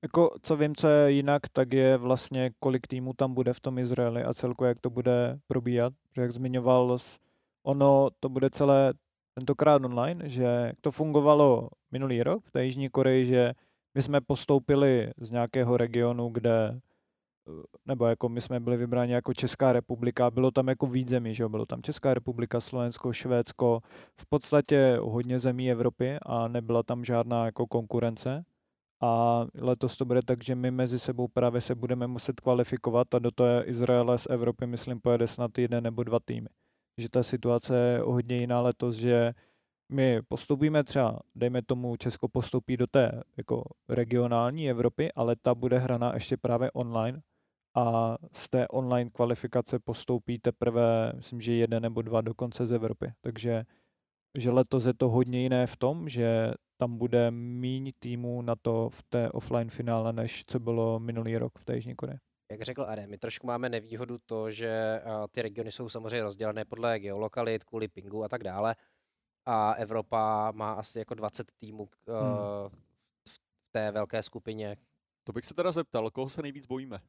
Jako, 0.02 0.36
co 0.42 0.58
vím, 0.58 0.76
co 0.76 0.88
je 0.88 1.12
jinak, 1.12 1.42
tak 1.52 1.74
je 1.74 1.98
vlastně, 1.98 2.52
kolik 2.60 2.88
týmů 2.88 3.14
tam 3.14 3.34
bude 3.34 3.54
v 3.54 3.60
tom 3.60 3.80
Izraeli 3.80 4.24
a 4.24 4.34
celkově, 4.34 4.70
jak 4.70 4.80
to 4.80 4.90
bude 4.90 5.40
probíhat. 5.48 5.94
Protože 6.10 6.22
jak 6.22 6.32
zmiňoval, 6.32 6.98
ono 7.64 8.10
to 8.20 8.30
bude 8.30 8.50
celé 8.50 8.94
tentokrát 9.34 9.86
online, 9.86 10.30
že 10.30 10.72
to 10.82 10.92
fungovalo 10.92 11.70
minulý 11.92 12.24
rok 12.24 12.46
v 12.46 12.52
té 12.52 12.66
Jižní 12.66 12.90
Koreji, 12.90 13.26
že 13.26 13.54
my 13.96 14.02
jsme 14.02 14.22
postoupili 14.22 15.12
z 15.18 15.32
nějakého 15.32 15.78
regionu, 15.78 16.30
kde 16.30 16.80
nebo 17.86 18.06
jako 18.06 18.30
my 18.30 18.42
jsme 18.42 18.60
byli 18.60 18.78
vybráni 18.78 19.14
jako 19.14 19.34
Česká 19.34 19.74
republika, 19.74 20.32
bylo 20.32 20.52
tam 20.52 20.68
jako 20.68 20.88
víc 20.88 21.10
zemí, 21.10 21.34
že 21.36 21.44
jo? 21.44 21.50
bylo 21.50 21.66
tam 21.66 21.82
Česká 21.82 22.14
republika, 22.14 22.62
Slovensko, 22.62 23.14
Švédsko, 23.14 23.82
v 24.16 24.26
podstatě 24.26 24.98
hodně 25.02 25.40
zemí 25.40 25.72
Evropy 25.72 26.18
a 26.26 26.48
nebyla 26.48 26.84
tam 26.84 27.06
žádná 27.06 27.46
jako 27.46 27.68
konkurence. 27.68 28.46
A 29.02 29.46
letos 29.56 29.98
to 29.98 30.06
bude 30.06 30.22
tak, 30.22 30.44
že 30.44 30.56
my 30.56 30.72
mezi 30.72 31.00
sebou 31.00 31.28
právě 31.28 31.62
se 31.62 31.76
budeme 31.76 32.08
muset 32.08 32.40
kvalifikovat 32.42 33.16
a 33.16 33.20
do 33.20 33.32
toho 33.32 33.70
Izraele 33.70 34.18
z 34.18 34.28
Evropy, 34.30 34.68
myslím, 34.68 35.02
pojede 35.02 35.28
snad 35.28 35.58
jeden 35.58 35.84
nebo 35.84 36.04
dva 36.04 36.20
týmy. 36.20 36.48
Takže 36.96 37.10
ta 37.10 37.24
situace 37.24 37.78
je 37.78 38.00
hodně 38.00 38.38
jiná 38.38 38.62
letos, 38.62 38.96
že 38.96 39.34
my 39.92 40.22
postupíme 40.28 40.84
třeba, 40.84 41.20
dejme 41.36 41.62
tomu, 41.62 41.96
Česko 41.96 42.28
postoupí 42.28 42.78
do 42.78 42.88
té 42.88 43.22
jako 43.38 43.64
regionální 43.90 44.70
Evropy, 44.70 45.12
ale 45.12 45.36
ta 45.42 45.56
bude 45.56 45.80
hraná 45.80 46.14
ještě 46.14 46.38
právě 46.38 46.72
online 46.72 47.22
a 47.78 48.16
z 48.34 48.50
té 48.50 48.68
online 48.68 49.10
kvalifikace 49.10 49.80
postoupí 49.80 50.40
teprve, 50.40 51.14
myslím, 51.16 51.42
že 51.42 51.54
jeden 51.54 51.84
nebo 51.84 52.02
dva 52.02 52.22
dokonce 52.22 52.66
z 52.66 52.72
Evropy. 52.72 53.14
Takže 53.22 53.64
že 54.38 54.52
letos 54.52 54.86
je 54.86 54.94
to 54.94 55.10
hodně 55.10 55.42
jiné 55.42 55.68
v 55.68 55.78
tom, 55.78 56.10
že 56.10 56.54
tam 56.78 56.98
bude 56.98 57.32
míň 57.32 57.92
týmů 58.00 58.42
na 58.42 58.56
to 58.62 58.90
v 58.90 59.04
té 59.04 59.32
offline 59.32 59.70
finále, 59.70 60.14
než 60.14 60.44
co 60.48 60.60
bylo 60.60 61.00
minulý 61.00 61.38
rok 61.38 61.60
v 61.60 61.66
té 61.66 61.76
Jižní 61.76 61.96
Koreji. 61.96 62.18
Jak 62.52 62.62
řekl 62.62 62.86
Ade, 62.88 63.08
my 63.08 63.18
trošku 63.18 63.48
máme 63.48 63.70
nevýhodu 63.70 64.18
to, 64.26 64.52
že 64.52 65.02
ty 65.32 65.42
regiony 65.42 65.72
jsou 65.72 65.90
samozřejmě 65.90 66.24
rozdělené 66.24 66.66
podle 66.66 67.00
geolokalit, 67.00 67.64
kvůli 67.64 67.88
pingu 67.88 68.24
a 68.24 68.28
tak 68.30 68.44
dále. 68.44 68.76
A 69.46 69.74
Evropa 69.74 70.52
má 70.52 70.74
asi 70.74 71.00
jako 71.00 71.14
20 71.14 71.52
týmů 71.58 71.90
Hmm. 72.08 72.70
v 73.30 73.40
té 73.72 73.92
velké 73.92 74.24
skupině. 74.24 74.78
To 75.24 75.34
bych 75.34 75.46
se 75.46 75.54
teda 75.54 75.72
zeptal, 75.72 76.12
koho 76.12 76.30
se 76.30 76.42
nejvíc 76.42 76.66
bojíme? 76.66 77.00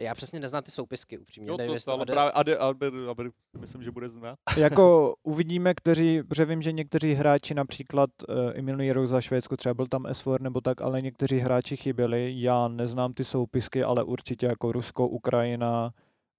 Já 0.00 0.14
přesně 0.14 0.40
neznám 0.40 0.62
ty 0.62 0.70
soupisky, 0.70 1.18
upřímně. 1.18 1.50
Jo, 1.50 1.56
nevím, 1.56 1.76
to, 1.84 1.92
ale 1.92 2.02
Ade- 2.04 2.12
právě 2.12 2.32
Ade, 2.32 2.56
Albert, 2.56 2.94
Albert, 3.08 3.32
si 3.54 3.58
myslím, 3.58 3.82
že 3.82 3.90
bude 3.90 4.08
znát. 4.08 4.38
jako 4.56 5.14
uvidíme, 5.22 5.74
kteří, 5.74 6.22
protože 6.22 6.44
vím, 6.44 6.62
že 6.62 6.72
někteří 6.72 7.12
hráči 7.12 7.54
například 7.54 8.10
uh, 8.28 8.36
i 8.54 8.62
minulý 8.62 8.92
rok 8.92 9.06
za 9.06 9.20
Švédsko 9.20 9.56
třeba 9.56 9.74
byl 9.74 9.86
tam 9.86 10.02
S4 10.02 10.40
nebo 10.40 10.60
tak, 10.60 10.80
ale 10.80 11.02
někteří 11.02 11.38
hráči 11.38 11.76
chyběli. 11.76 12.34
Já 12.36 12.68
neznám 12.68 13.12
ty 13.12 13.24
soupisky, 13.24 13.82
ale 13.84 14.02
určitě 14.04 14.46
jako 14.46 14.72
Rusko, 14.72 15.08
Ukrajina, 15.08 15.90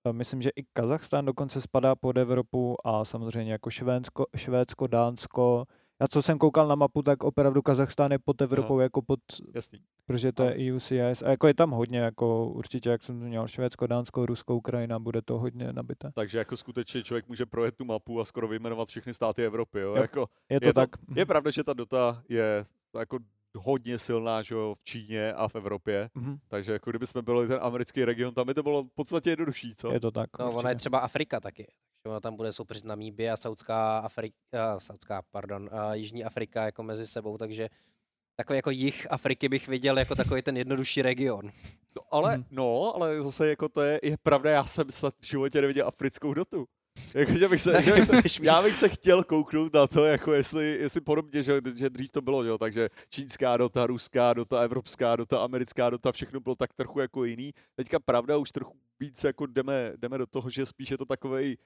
eh, 0.08 0.14
myslím, 0.14 0.42
že 0.42 0.50
i 0.50 0.64
Kazachstán 0.74 1.26
dokonce 1.26 1.62
spadá 1.62 1.96
pod 1.96 2.18
Evropu 2.18 2.88
a 2.88 3.06
samozřejmě 3.06 3.52
jako 3.52 3.70
Švédsko, 3.70 4.26
Švédsko 4.38 4.88
Dánsko. 4.88 5.66
Já 6.02 6.08
co 6.08 6.22
jsem 6.22 6.38
koukal 6.38 6.68
na 6.68 6.76
mapu, 6.76 7.02
tak 7.02 7.24
opravdu 7.24 7.62
Kazachstán 7.62 8.12
je 8.12 8.20
pod 8.20 8.42
Evropou, 8.42 8.80
jako 8.80 9.02
pod, 9.02 9.20
Jasný. 9.56 9.80
protože 10.06 10.32
to 10.32 10.44
A- 10.44 10.46
je 10.50 10.72
EU, 10.74 10.80
CIS. 10.80 11.22
A 11.24 11.30
jako 11.30 11.48
je 11.48 11.54
tam 11.54 11.72
hodně, 11.72 12.00
jako 12.00 12.48
určitě, 12.48 12.90
jak 12.90 13.04
jsem 13.04 13.16
měl 13.16 13.48
Švédsko, 13.48 13.88
Dánsko, 13.88 14.26
Rusko, 14.26 14.56
Ukrajina, 14.56 15.00
bude 15.00 15.22
to 15.22 15.40
hodně 15.40 15.74
nabité. 15.74 16.12
Takže 16.16 16.38
jako 16.38 16.58
skutečně 16.58 17.04
člověk 17.04 17.28
může 17.28 17.46
projet 17.46 17.76
tu 17.76 17.86
mapu 17.86 18.22
a 18.22 18.26
skoro 18.26 18.48
vyjmenovat 18.48 18.88
všechny 18.88 19.14
státy 19.14 19.46
Evropy. 19.46 19.80
Jo? 19.80 19.90
Jo. 19.96 20.02
Jako, 20.02 20.28
Je 20.50 20.60
to 20.60 20.70
je, 20.70 20.74
tak. 20.74 20.98
To, 20.98 21.20
je 21.20 21.26
pravda, 21.26 21.52
že 21.52 21.64
ta 21.64 21.74
Dota 21.74 22.24
je 22.30 22.66
jako 23.00 23.20
hodně 23.58 24.00
silná 24.00 24.42
že 24.42 24.56
jo, 24.56 24.76
v 24.80 24.84
Číně 24.84 25.34
a 25.34 25.48
v 25.48 25.56
Evropě, 25.56 26.10
Mhm. 26.16 26.38
takže 26.48 26.72
jako 26.72 26.90
kdyby 26.90 27.08
jsme 27.08 27.22
byli 27.22 27.48
ten 27.48 27.60
americký 27.62 28.06
region, 28.06 28.34
tam 28.34 28.48
by 28.48 28.54
to 28.54 28.64
bylo 28.64 28.84
v 28.84 28.90
podstatě 28.96 29.30
jednodušší, 29.30 29.76
co? 29.76 29.92
Je 29.94 30.00
to 30.00 30.12
tak. 30.12 30.30
No, 30.40 30.46
ona 30.46 30.54
určitě. 30.56 30.70
je 30.72 30.76
třeba 30.76 31.00
Afrika 31.00 31.40
taky. 31.40 31.68
Ona 32.06 32.20
tam 32.20 32.36
bude 32.36 32.52
soupeřit 32.54 32.86
Namíbia, 32.86 33.36
Saudská 33.38 33.98
Afrika, 34.00 34.36
uh, 34.74 34.80
Saudská, 34.80 35.22
pardon, 35.32 35.70
uh, 35.74 35.92
Jižní 35.92 36.24
Afrika 36.26 36.66
jako 36.66 36.84
mezi 36.84 37.08
sebou, 37.08 37.38
takže 37.38 37.70
takový 38.36 38.58
jako 38.58 38.70
jich 38.70 39.08
Afriky 39.12 39.50
bych 39.50 39.68
viděl 39.68 40.00
jako 40.00 40.16
takový 40.16 40.42
ten 40.42 40.58
jednodušší 40.58 41.02
region. 41.02 41.52
No, 41.96 42.02
ale, 42.12 42.38
Mhm. 42.38 42.46
no, 42.52 42.96
ale 42.96 43.24
zase 43.24 43.48
jako 43.48 43.70
to 43.70 43.82
je, 43.82 44.00
je 44.04 44.18
pravda, 44.24 44.52
já 44.52 44.66
jsem 44.66 44.92
snad 44.92 45.14
v 45.22 45.26
životě 45.26 45.62
neviděl 45.62 45.88
africkou 45.88 46.34
dotu. 46.34 46.66
Jako, 47.14 47.32
že 47.34 47.48
bych 47.50 47.62
se, 47.62 47.82
že 47.84 47.92
bych 47.94 48.06
se, 48.06 48.14
já 48.44 48.62
bych 48.62 48.76
se 48.76 48.90
chtěl 48.90 49.24
kouknout 49.24 49.74
na 49.74 49.88
to, 49.88 50.06
jako 50.06 50.34
jestli, 50.34 50.66
jestli 50.82 51.02
podobně, 51.02 51.44
že, 51.44 51.62
že 51.76 51.90
dřív 51.90 52.12
to 52.12 52.22
bylo, 52.22 52.44
jo, 52.44 52.58
takže 52.58 52.90
čínská 53.10 53.58
dota, 53.58 53.88
ruská 53.88 54.34
dota, 54.34 54.62
evropská 54.62 55.16
dota, 55.16 55.44
americká 55.44 55.90
dota, 55.90 56.12
všechno 56.12 56.40
bylo 56.40 56.56
tak 56.56 56.74
trochu 56.74 57.00
jako 57.00 57.24
jiný. 57.24 57.54
Teďka 57.76 58.00
pravda, 58.00 58.38
už 58.38 58.52
trochu 58.52 58.78
víc 59.00 59.24
jako 59.24 59.46
jdeme, 59.46 59.94
jdeme 59.98 60.18
do 60.18 60.26
toho, 60.26 60.50
že 60.50 60.66
spíš 60.66 60.90
je 60.92 60.98
to 60.98 61.06
takovej 61.06 61.58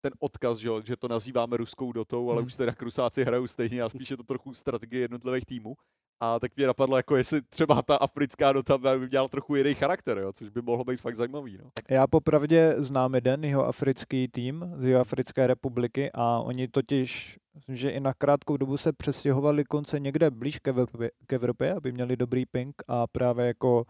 ten 0.00 0.12
odkaz, 0.20 0.58
že, 0.58 0.68
že 0.84 0.96
to 0.96 1.08
nazýváme 1.08 1.56
ruskou 1.56 1.92
dotou, 1.92 2.30
ale 2.30 2.38
Hmm. 2.40 2.46
už 2.46 2.56
teda 2.56 2.72
krusáci 2.72 3.24
hrajou 3.24 3.46
stejně 3.46 3.82
a 3.82 3.88
spíš 3.88 4.10
je 4.10 4.16
to 4.16 4.22
trochu 4.22 4.54
strategie 4.54 5.00
jednotlivých 5.00 5.44
týmů. 5.46 5.74
A 6.20 6.40
tak 6.40 6.56
mě 6.56 6.66
napadlo, 6.66 6.96
jako 6.96 7.16
jestli 7.16 7.42
třeba 7.42 7.82
ta 7.82 7.96
africká 7.96 8.52
dota 8.52 8.78
by 8.78 9.08
měla 9.08 9.28
trochu 9.28 9.56
jiný 9.56 9.74
charakter, 9.74 10.18
jo, 10.18 10.32
což 10.32 10.48
by 10.48 10.62
mohlo 10.62 10.84
být 10.84 11.00
fakt 11.00 11.16
zajímavý. 11.16 11.58
No. 11.62 11.70
Já 11.90 12.06
popravdě 12.06 12.74
znám 12.78 13.14
jeden 13.14 13.44
jeho 13.44 13.66
africký 13.66 14.28
tým 14.28 14.72
z 14.76 14.84
jeho 14.84 15.00
Africké 15.00 15.46
republiky 15.46 16.10
a 16.14 16.38
oni 16.40 16.68
totiž, 16.68 17.38
že 17.68 17.90
i 17.90 18.00
na 18.00 18.14
krátkou 18.14 18.56
dobu 18.56 18.76
se 18.76 18.92
přestěhovali 18.92 19.64
konce 19.64 20.00
někde 20.00 20.30
blíž 20.30 20.58
k 20.58 20.68
Evropě, 20.68 21.10
k 21.26 21.32
Evropě, 21.32 21.74
aby 21.74 21.92
měli 21.92 22.16
dobrý 22.16 22.46
ping 22.46 22.74
a 22.88 23.06
právě 23.06 23.46
jako 23.46 23.84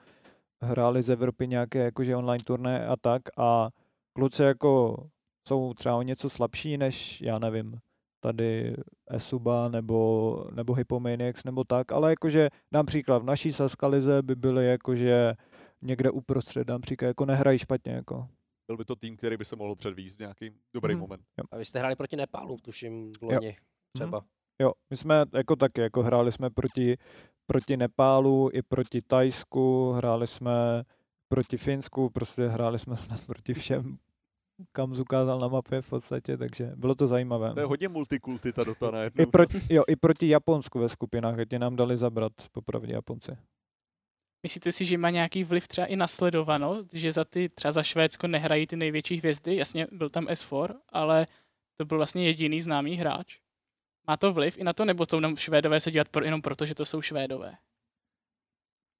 hráli 0.62 1.02
z 1.02 1.10
Evropy 1.10 1.48
nějaké 1.48 1.78
jakože 1.78 2.16
online 2.16 2.44
turné 2.44 2.86
a 2.86 2.96
tak 2.96 3.22
a 3.36 3.68
kluci 4.12 4.42
jako 4.42 4.96
jsou 5.48 5.74
třeba 5.74 5.96
o 5.96 6.02
něco 6.02 6.30
slabší 6.30 6.76
než, 6.76 7.20
já 7.20 7.38
nevím, 7.38 7.78
tady 8.20 8.74
Esuba 9.10 9.68
nebo, 9.68 10.44
nebo 10.54 10.74
Hypomaniacs 10.74 11.44
nebo 11.44 11.64
tak, 11.64 11.92
ale 11.92 12.10
jakože 12.10 12.48
dám 12.72 12.86
příklad, 12.86 13.18
v 13.18 13.24
naší 13.24 13.52
Saskalize 13.52 14.22
by 14.22 14.34
byly 14.36 14.66
jakože 14.66 15.34
někde 15.82 16.10
uprostřed, 16.10 16.64
dám 16.66 16.80
příklad, 16.80 17.08
jako 17.08 17.24
nehrají 17.26 17.58
špatně, 17.58 17.92
jako. 17.92 18.28
Byl 18.66 18.76
by 18.76 18.84
to 18.84 18.96
tým, 18.96 19.16
který 19.16 19.36
by 19.36 19.44
se 19.44 19.56
mohl 19.56 19.74
předvízt 19.76 20.16
v 20.16 20.18
nějaký 20.18 20.50
dobrý 20.74 20.94
Mhm. 20.94 21.00
moment. 21.00 21.22
A 21.50 21.56
vy 21.56 21.64
jste 21.64 21.78
hráli 21.78 21.96
proti 21.96 22.16
Nepálu, 22.16 22.56
tuším, 22.62 23.12
v 23.12 23.22
loni 23.22 23.56
třeba. 23.92 24.24
Jo, 24.62 24.72
my 24.90 24.96
jsme 24.96 25.24
jako 25.34 25.56
taky, 25.56 25.80
jako 25.80 26.02
hráli 26.02 26.32
jsme 26.32 26.50
proti, 26.50 26.96
proti 27.46 27.76
Nepálu 27.76 28.50
i 28.52 28.62
proti 28.62 29.00
Tajsku, 29.06 29.92
hráli 29.92 30.26
jsme 30.26 30.82
proti 31.28 31.56
Finsku, 31.56 32.10
prostě 32.10 32.48
hráli 32.48 32.78
jsme 32.78 32.96
snad 32.96 33.26
proti 33.26 33.54
všem, 33.54 33.98
kam 34.72 34.92
ukázal 35.00 35.38
na 35.38 35.48
mapě 35.48 35.82
v 35.82 35.88
podstatě, 35.88 36.36
takže 36.36 36.72
bylo 36.76 36.94
to 36.94 37.06
zajímavé. 37.06 37.54
To 37.54 37.60
je 37.60 37.66
hodně 37.66 37.88
multikulty 37.88 38.52
ta 38.52 38.64
Dota 38.64 38.88
I 38.88 38.92
najednou. 38.92 39.26
proti, 39.30 39.60
jo, 39.70 39.82
i 39.88 39.96
proti 39.96 40.28
Japonsku 40.28 40.78
ve 40.78 40.88
skupinách, 40.88 41.38
a 41.38 41.44
ti 41.44 41.58
nám 41.58 41.76
dali 41.76 41.96
zabrat, 41.96 42.32
popravdě 42.52 42.92
Japonci. 42.92 43.32
Myslíte 44.42 44.72
si, 44.72 44.84
že 44.84 44.98
má 44.98 45.10
nějaký 45.10 45.44
vliv 45.44 45.68
třeba 45.68 45.86
i 45.86 45.96
na 45.96 46.06
sledovanost, 46.06 46.94
že 46.94 47.12
za 47.12 47.24
ty, 47.24 47.48
třeba 47.48 47.72
za 47.72 47.82
Švédsko 47.82 48.26
nehrají 48.26 48.66
ty 48.66 48.76
největší 48.76 49.16
hvězdy, 49.16 49.56
jasně 49.56 49.86
byl 49.92 50.10
tam 50.10 50.26
S4, 50.26 50.80
ale 50.88 51.26
to 51.76 51.84
byl 51.84 51.96
vlastně 51.96 52.24
jediný 52.26 52.60
známý 52.60 52.96
hráč. 52.96 53.38
Má 54.06 54.16
to 54.16 54.32
vliv 54.32 54.58
i 54.58 54.64
na 54.64 54.72
to, 54.72 54.84
nebo 54.84 55.04
jsou 55.10 55.20
nám 55.20 55.36
Švédové 55.36 55.80
se 55.80 55.90
dělat 55.90 56.08
pro, 56.08 56.24
jenom 56.24 56.42
proto, 56.42 56.66
že 56.66 56.74
to 56.74 56.84
jsou 56.84 57.00
Švédové? 57.00 57.54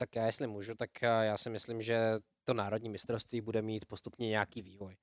Tak 0.01 0.17
já 0.17 0.27
jestli 0.27 0.47
můžu, 0.47 0.75
tak 0.75 1.03
eh, 1.03 1.07
já 1.07 1.37
si 1.37 1.51
myslím, 1.51 1.83
že 1.83 2.19
to 2.45 2.55
národní 2.55 2.89
mistrovství 2.89 3.41
bude 3.41 3.63
mít 3.63 3.85
postupně 3.85 4.29
nějaký 4.29 4.63
vývoj. 4.63 4.97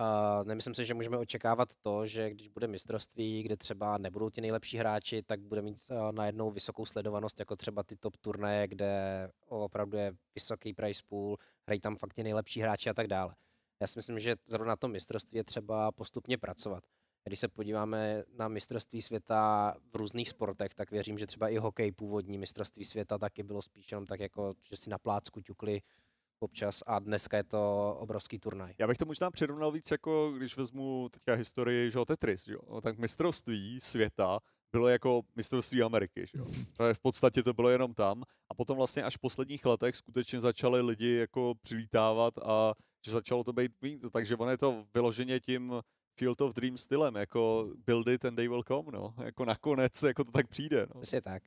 Uh, 0.00 0.46
nemyslím 0.46 0.74
si, 0.74 0.84
že 0.84 0.94
můžeme 0.94 1.18
očekávat 1.18 1.68
to, 1.80 2.06
že 2.06 2.30
když 2.30 2.48
bude 2.48 2.66
mistrovství, 2.66 3.42
kde 3.42 3.56
třeba 3.56 3.98
nebudou 3.98 4.30
ti 4.30 4.40
nejlepší 4.40 4.76
hráči, 4.78 5.22
tak 5.22 5.40
bude 5.40 5.62
mít 5.62 5.78
uh, 5.90 6.12
najednou 6.12 6.50
vysokou 6.50 6.86
sledovanost, 6.86 7.40
jako 7.40 7.56
třeba 7.56 7.82
ty 7.82 7.96
top 7.96 8.16
turnaje, 8.16 8.68
kde 8.68 8.90
opravdu 9.48 9.96
je 9.96 10.12
vysoký 10.34 10.74
price 10.74 11.02
pool, 11.08 11.36
hrají 11.66 11.80
tam 11.80 11.96
fakt 11.96 12.14
ti 12.14 12.22
nejlepší 12.22 12.60
hráči 12.60 12.90
a 12.90 12.94
tak 12.94 13.06
dále. 13.06 13.34
Já 13.80 13.86
si 13.86 13.98
myslím, 13.98 14.18
že 14.18 14.36
zrovna 14.46 14.68
na 14.68 14.76
tom 14.76 14.92
mistrovství 14.92 15.36
je 15.36 15.44
třeba 15.44 15.92
postupně 15.92 16.38
pracovat. 16.38 16.84
Když 17.24 17.40
se 17.40 17.48
podíváme 17.48 18.22
na 18.38 18.48
mistrovství 18.48 19.02
světa 19.02 19.74
v 19.92 19.96
různých 19.96 20.28
sportech, 20.28 20.74
tak 20.74 20.90
věřím, 20.90 21.18
že 21.18 21.26
třeba 21.26 21.48
i 21.48 21.56
hokej 21.56 21.92
původní 21.92 22.38
mistrovství 22.38 22.84
světa 22.84 23.18
taky 23.18 23.42
bylo 23.42 23.62
spíš 23.62 23.90
jenom 23.90 24.06
tak 24.06 24.20
jako, 24.20 24.54
že 24.70 24.76
si 24.76 24.90
na 24.90 24.98
plácku 24.98 25.40
ťukli 25.40 25.80
občas 26.40 26.82
a 26.86 26.98
dneska 26.98 27.36
je 27.36 27.44
to 27.44 27.96
obrovský 28.00 28.38
turnaj. 28.38 28.74
Já 28.78 28.86
bych 28.86 28.98
to 28.98 29.04
možná 29.04 29.30
přirovnal 29.30 29.72
víc 29.72 29.90
jako, 29.90 30.32
když 30.36 30.56
vezmu 30.56 31.08
teďka 31.08 31.34
historii, 31.34 31.90
že 31.90 31.98
Tetris, 32.06 32.44
že 32.44 32.52
jo, 32.52 32.80
tak 32.80 32.98
mistrovství 32.98 33.80
světa 33.80 34.38
bylo 34.72 34.88
jako 34.88 35.22
mistrovství 35.36 35.82
Ameriky, 35.82 36.26
že 36.26 36.38
jo. 36.38 36.46
V 36.92 37.00
podstatě 37.00 37.42
to 37.42 37.52
bylo 37.52 37.70
jenom 37.70 37.94
tam 37.94 38.22
a 38.50 38.54
potom 38.54 38.76
vlastně 38.76 39.02
až 39.02 39.16
v 39.16 39.20
posledních 39.20 39.66
letech 39.66 39.96
skutečně 39.96 40.40
začali 40.40 40.80
lidi 40.80 41.14
jako 41.14 41.54
přilítávat 41.62 42.38
a 42.38 42.74
že 43.04 43.12
začalo 43.12 43.44
to 43.44 43.52
být 43.52 43.72
víc, 43.82 44.04
takže 44.12 44.36
ono 44.36 44.50
je 44.50 44.58
to 44.58 44.86
vyloženě 44.94 45.40
tím 45.40 45.74
Field 46.18 46.40
of 46.40 46.54
Dream 46.54 46.76
stylem, 46.76 47.14
jako 47.14 47.68
build 47.86 48.08
it 48.08 48.24
and 48.24 48.36
they 48.36 48.48
will 48.48 48.62
come, 48.62 48.92
no. 48.92 49.14
Jako 49.24 49.44
nakonec, 49.44 50.02
jako 50.02 50.24
to 50.24 50.30
tak 50.30 50.48
přijde, 50.48 50.86
no. 50.94 51.00
Přesně 51.00 51.20
tak. 51.20 51.42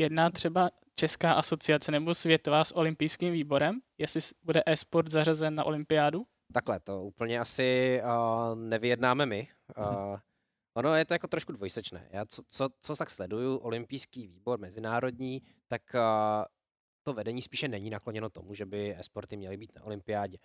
Jedná 0.00 0.30
třeba 0.30 0.70
Česká 0.94 1.32
asociace 1.32 1.92
nebo 1.92 2.14
světová 2.14 2.64
s 2.64 2.76
olympijským 2.76 3.32
výborem, 3.32 3.80
jestli 3.98 4.20
bude 4.42 4.62
e-sport 4.66 5.08
zařazen 5.10 5.54
na 5.54 5.64
olympiádu? 5.64 6.26
Takhle, 6.52 6.80
to 6.80 7.04
úplně 7.04 7.40
asi 7.40 8.00
uh, 8.04 8.58
nevyjednáme 8.58 9.26
my. 9.26 9.48
Uh, 9.78 9.84
ono 10.74 10.94
je 10.94 11.04
to 11.04 11.14
jako 11.14 11.28
trošku 11.28 11.52
dvojsečné. 11.52 12.08
Já 12.10 12.24
co, 12.24 12.42
co, 12.48 12.68
co 12.80 12.96
tak 12.96 13.10
sleduju, 13.10 13.56
olympijský 13.56 14.26
výbor 14.26 14.58
mezinárodní, 14.58 15.42
tak 15.68 15.82
uh, 15.94 16.44
to 17.02 17.12
vedení 17.12 17.42
spíše 17.42 17.68
není 17.68 17.90
nakloněno 17.90 18.30
tomu, 18.30 18.54
že 18.54 18.66
by 18.66 18.96
e-sporty 18.98 19.36
měly 19.36 19.56
být 19.56 19.74
na 19.74 19.84
olympiádě. 19.84 20.38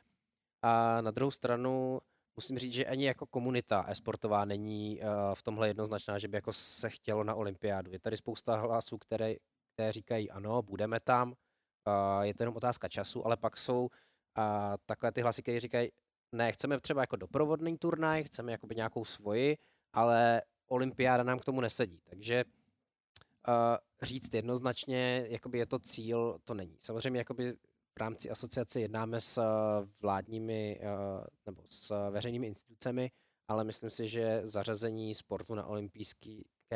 A 0.61 1.01
na 1.01 1.11
druhou 1.11 1.31
stranu 1.31 1.99
musím 2.35 2.57
říct, 2.57 2.73
že 2.73 2.85
ani 2.85 3.05
jako 3.05 3.25
komunita 3.25 3.85
e-sportová 3.87 4.45
není 4.45 4.99
uh, 4.99 5.07
v 5.33 5.43
tomhle 5.43 5.67
jednoznačná, 5.67 6.19
že 6.19 6.27
by 6.27 6.37
jako 6.37 6.53
se 6.53 6.89
chtělo 6.89 7.23
na 7.23 7.35
olympiádu. 7.35 7.91
Je 7.91 7.99
tady 7.99 8.17
spousta 8.17 8.55
hlasů, 8.55 8.97
které, 8.97 9.35
které 9.73 9.91
říkají 9.91 10.31
ano, 10.31 10.61
budeme 10.61 10.99
tam, 10.99 11.33
je 12.21 12.33
to 12.33 12.43
jenom 12.43 12.55
otázka 12.55 12.87
času, 12.87 13.25
ale 13.25 13.37
pak 13.37 13.57
jsou 13.57 13.89
takové 14.85 15.11
ty 15.11 15.21
hlasy, 15.21 15.41
které 15.41 15.59
říkají, 15.59 15.89
ne, 16.31 16.51
chceme 16.51 16.79
třeba 16.79 17.01
jako 17.01 17.15
doprovodný 17.15 17.77
turnaj, 17.77 18.23
chceme 18.23 18.51
jakoby 18.51 18.75
nějakou 18.75 19.05
svoji, 19.05 19.57
ale 19.93 20.41
olympiáda 20.67 21.23
nám 21.23 21.39
k 21.39 21.45
tomu 21.45 21.61
nesedí. 21.61 22.01
Takže 22.03 22.43
uh, 23.47 23.53
říct 24.01 24.33
jednoznačně, 24.33 25.25
jakoby 25.29 25.57
je 25.57 25.65
to 25.65 25.79
cíl, 25.79 26.39
to 26.43 26.53
není. 26.53 26.77
Samozřejmě 26.79 27.19
jakoby 27.19 27.53
v 27.95 27.99
rámci 27.99 28.29
asociace 28.29 28.79
jednáme 28.81 29.21
s 29.21 29.37
uh, 29.37 29.43
vládními 30.01 30.79
uh, 30.81 31.23
nebo 31.45 31.61
s 31.65 32.09
veřejnými 32.11 32.47
institucemi, 32.47 33.11
ale 33.47 33.63
myslím 33.63 33.89
si, 33.89 34.09
že 34.09 34.41
zařazení 34.43 35.15
sportu 35.15 35.55
na 35.55 35.65
olympijské 35.65 36.31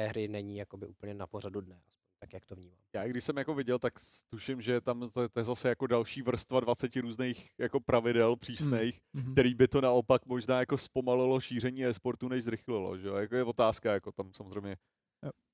hry 0.07 0.27
není 0.27 0.57
jakoby 0.57 0.87
úplně 0.87 1.13
na 1.13 1.27
pořadu 1.27 1.61
dne, 1.61 1.75
aspoň 1.75 1.99
tak 2.19 2.33
jak 2.33 2.45
to 2.45 2.55
vnímám. 2.55 2.77
Já 2.93 3.07
když 3.07 3.23
jsem 3.23 3.37
jako 3.37 3.53
viděl, 3.55 3.79
tak 3.79 3.93
tuším, 4.29 4.61
že 4.61 4.81
tam 4.81 5.09
to, 5.13 5.29
to 5.29 5.39
je 5.39 5.43
zase 5.43 5.69
jako 5.69 5.87
další 5.87 6.21
vrstva 6.21 6.59
20 6.59 6.95
různých 6.95 7.49
jako 7.57 7.79
pravidel 7.79 8.35
přísných, 8.35 9.01
Mhm. 9.13 9.31
který 9.33 9.53
by 9.53 9.67
to 9.67 9.81
naopak 9.81 10.25
možná 10.25 10.59
jako 10.59 10.77
zpomalilo 10.77 11.39
šíření 11.39 11.85
e-sportu, 11.85 12.27
než 12.29 12.43
zrychlilo, 12.43 12.97
že 12.97 13.07
jo? 13.07 13.15
Jako 13.15 13.35
je 13.35 13.43
otázka, 13.43 13.93
jako 13.93 14.11
tam 14.11 14.33
samozřejmě. 14.33 14.77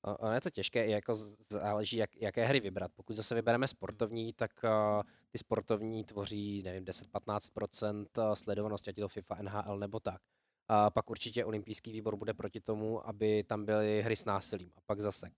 Ono 0.06 0.34
je 0.34 0.40
to 0.40 0.50
těžké, 0.50 0.86
i 0.86 0.90
jako 0.90 1.14
záleží, 1.50 1.96
jak, 1.96 2.16
jaké 2.16 2.46
hry 2.46 2.60
vybrat. 2.60 2.92
Pokud 2.96 3.16
zase 3.16 3.34
vybereme 3.34 3.68
sportovní, 3.68 4.32
tak 4.32 4.50
uh, 4.64 5.02
ty 5.30 5.38
sportovní 5.38 6.04
tvoří, 6.04 6.62
nevím, 6.62 6.84
10-15% 6.84 8.06
sledovanosti, 8.34 8.90
ať 8.90 8.98
je 8.98 9.04
to 9.04 9.08
FIFA, 9.08 9.34
NHL 9.42 9.78
nebo 9.78 10.00
tak. 10.00 10.20
A 10.68 10.90
pak 10.90 11.10
určitě 11.10 11.44
olympijský 11.44 11.92
výbor 11.92 12.16
bude 12.16 12.34
proti 12.34 12.60
tomu, 12.60 13.08
aby 13.08 13.44
tam 13.44 13.64
byly 13.64 14.02
hry 14.02 14.16
s 14.16 14.24
násilím. 14.24 14.72
A 14.76 14.80
pak 14.86 15.00
zase, 15.00 15.30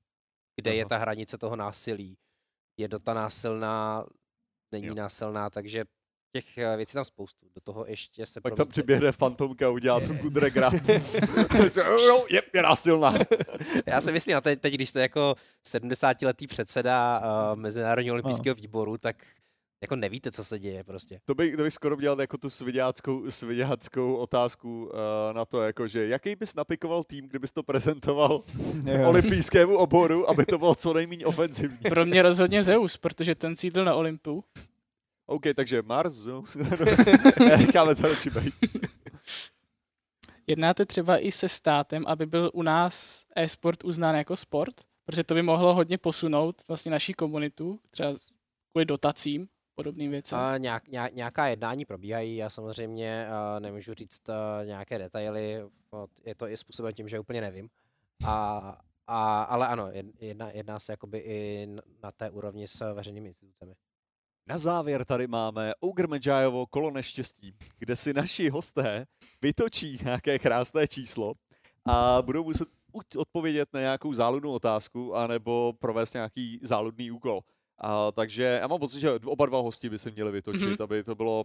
kde 0.57 0.75
je 0.75 0.83
Aha. 0.83 0.89
ta 0.89 0.97
hranice 0.97 1.39
toho 1.39 1.57
násilí? 1.57 2.19
Je 2.77 2.89
Dota 2.89 3.15
násilná, 3.15 4.07
není 4.73 4.87
Jo. 4.87 4.95
násilná, 4.95 5.51
takže 5.51 5.85
těch 6.33 6.59
eh, 6.59 6.77
věcí 6.77 6.93
tam 6.93 7.05
spoustu. 7.05 7.47
Do 7.55 7.61
toho 7.61 7.87
ještě 7.87 8.27
se 8.27 8.41
Pak 8.41 8.55
tam 8.55 8.69
přiběhne 8.69 9.13
Fantomka 9.13 9.67
a 9.67 9.71
udělá 9.71 10.01
tu 10.01 10.07
Jo, 12.07 12.25
je, 12.31 12.43
je 12.55 12.63
násilná. 12.63 13.15
Já 13.87 14.01
si 14.01 14.13
myslím, 14.13 14.37
a 14.37 14.41
teď, 14.41 14.61
teď 14.61 14.75
když 14.75 14.89
jste 14.89 15.01
jako 15.01 15.35
70-letý 15.67 16.47
předseda 16.47 17.21
uh, 17.21 17.59
Mezinárodního 17.59 18.13
olympijského 18.13 18.55
výboru, 18.55 18.99
tak 18.99 19.17
jako 19.81 19.97
nevíte, 19.97 20.31
co 20.31 20.45
se 20.45 20.59
děje 20.59 20.85
prostě. 20.85 21.21
To 21.25 21.35
bych, 21.35 21.57
to 21.57 21.63
bych 21.63 21.75
skoro 21.75 21.97
měl 21.97 22.21
jako 22.21 22.39
tu 22.39 22.51
sviděckou, 22.51 23.31
sviděckou 23.31 24.17
otázku 24.17 24.85
uh, 24.85 24.91
na 25.33 25.45
to, 25.45 25.63
jako, 25.63 25.89
že 25.89 26.07
jaký 26.07 26.37
bys 26.37 26.55
napikoval 26.55 27.05
tým, 27.05 27.29
kdybys 27.29 27.51
to 27.51 27.63
prezentoval 27.63 28.43
olympijskému 29.07 29.77
oboru, 29.77 30.31
aby 30.31 30.47
to 30.47 30.59
bylo 30.59 30.75
co 30.75 30.93
nejméně 30.95 31.27
ofenzivní. 31.27 31.79
Pro 31.89 32.07
mě 32.07 32.23
rozhodně 32.23 32.63
Zeus, 32.63 32.97
protože 32.97 33.35
ten 33.35 33.57
sídl 33.57 33.85
na 33.85 33.95
Olympu. 33.95 34.45
OK, 35.31 35.43
takže 35.57 35.83
Mars, 35.83 36.15
Zeus. 36.15 36.55
necháme 37.39 37.95
to 37.95 38.03
radši 38.03 38.31
být. 38.31 38.55
Jednáte 40.47 40.87
třeba 40.87 41.19
i 41.19 41.33
se 41.33 41.49
státem, 41.49 42.05
aby 42.07 42.27
byl 42.27 42.51
u 42.55 42.63
nás 42.63 43.27
e-sport 43.37 43.85
uznán 43.85 44.15
jako 44.15 44.37
sport, 44.37 44.75
protože 45.05 45.25
to 45.25 45.35
by 45.35 45.43
mohlo 45.43 45.75
hodně 45.75 45.99
posunout 45.99 46.69
vlastně 46.69 46.91
naší 46.91 47.15
komunitu, 47.15 47.81
třeba 47.91 48.15
kvůli 48.73 48.85
dotacím, 48.85 49.49
podobným 49.75 50.11
věcem. 50.11 50.39
A 50.39 50.57
nějak, 50.57 50.89
nějak, 50.89 51.15
nějaká 51.15 51.47
jednání 51.47 51.85
probíhají, 51.85 52.37
já 52.37 52.51
samozřejmě 52.51 53.29
uh, 53.29 53.61
nemůžu 53.61 53.95
říct 53.95 54.29
uh, 54.29 54.67
nějaké 54.67 54.99
detaily, 54.99 55.63
no, 55.93 56.07
je 56.25 56.35
to 56.35 56.49
i 56.49 56.57
způsobem 56.57 56.93
tím, 56.93 57.09
že 57.09 57.19
úplně 57.19 57.41
nevím. 57.41 57.69
A, 58.27 58.59
a, 59.07 59.43
ale 59.43 59.67
ano, 59.67 59.89
jed- 59.89 60.51
jedná, 60.53 60.79
se 60.79 60.93
jakoby 60.93 61.19
i 61.19 61.69
na 62.03 62.13
té 62.13 62.31
úrovni 62.31 62.69
s 62.69 62.95
veřejnými 62.95 63.29
institucemi. 63.29 63.75
Na 64.49 64.59
závěr 64.59 65.05
tady 65.05 65.27
máme 65.27 65.73
Ogre 65.81 66.07
Medžajovo 66.07 66.67
kolo 66.67 66.91
neštěstí, 66.91 67.55
kde 67.79 67.97
si 67.97 68.13
naši 68.13 68.49
hosté 68.49 69.07
vytočí 69.43 69.99
nějaké 70.05 70.39
krásné 70.39 70.89
číslo 70.89 71.33
a 71.85 72.23
budou 72.23 72.45
muset 72.45 72.69
odpovědět 73.17 73.69
na 73.73 73.81
nějakou 73.81 74.13
záludnou 74.13 74.53
otázku, 74.53 75.15
anebo 75.15 75.73
provést 75.79 76.15
nějaký 76.15 76.61
záludný 76.63 77.11
úkol. 77.11 77.41
A, 77.79 78.13
takže 78.13 78.43
já 78.43 78.67
mám 78.67 78.79
pocit, 78.81 79.01
že 79.01 79.11
oba 79.25 79.47
dva 79.47 79.61
hosti 79.61 79.91
by 79.91 79.99
se 79.99 80.11
měli 80.11 80.33
vytočit, 80.33 80.63
Mhm. 80.63 80.73
mm-hmm. 80.73 80.85
aby 80.85 81.05
to 81.05 81.15
bylo... 81.15 81.45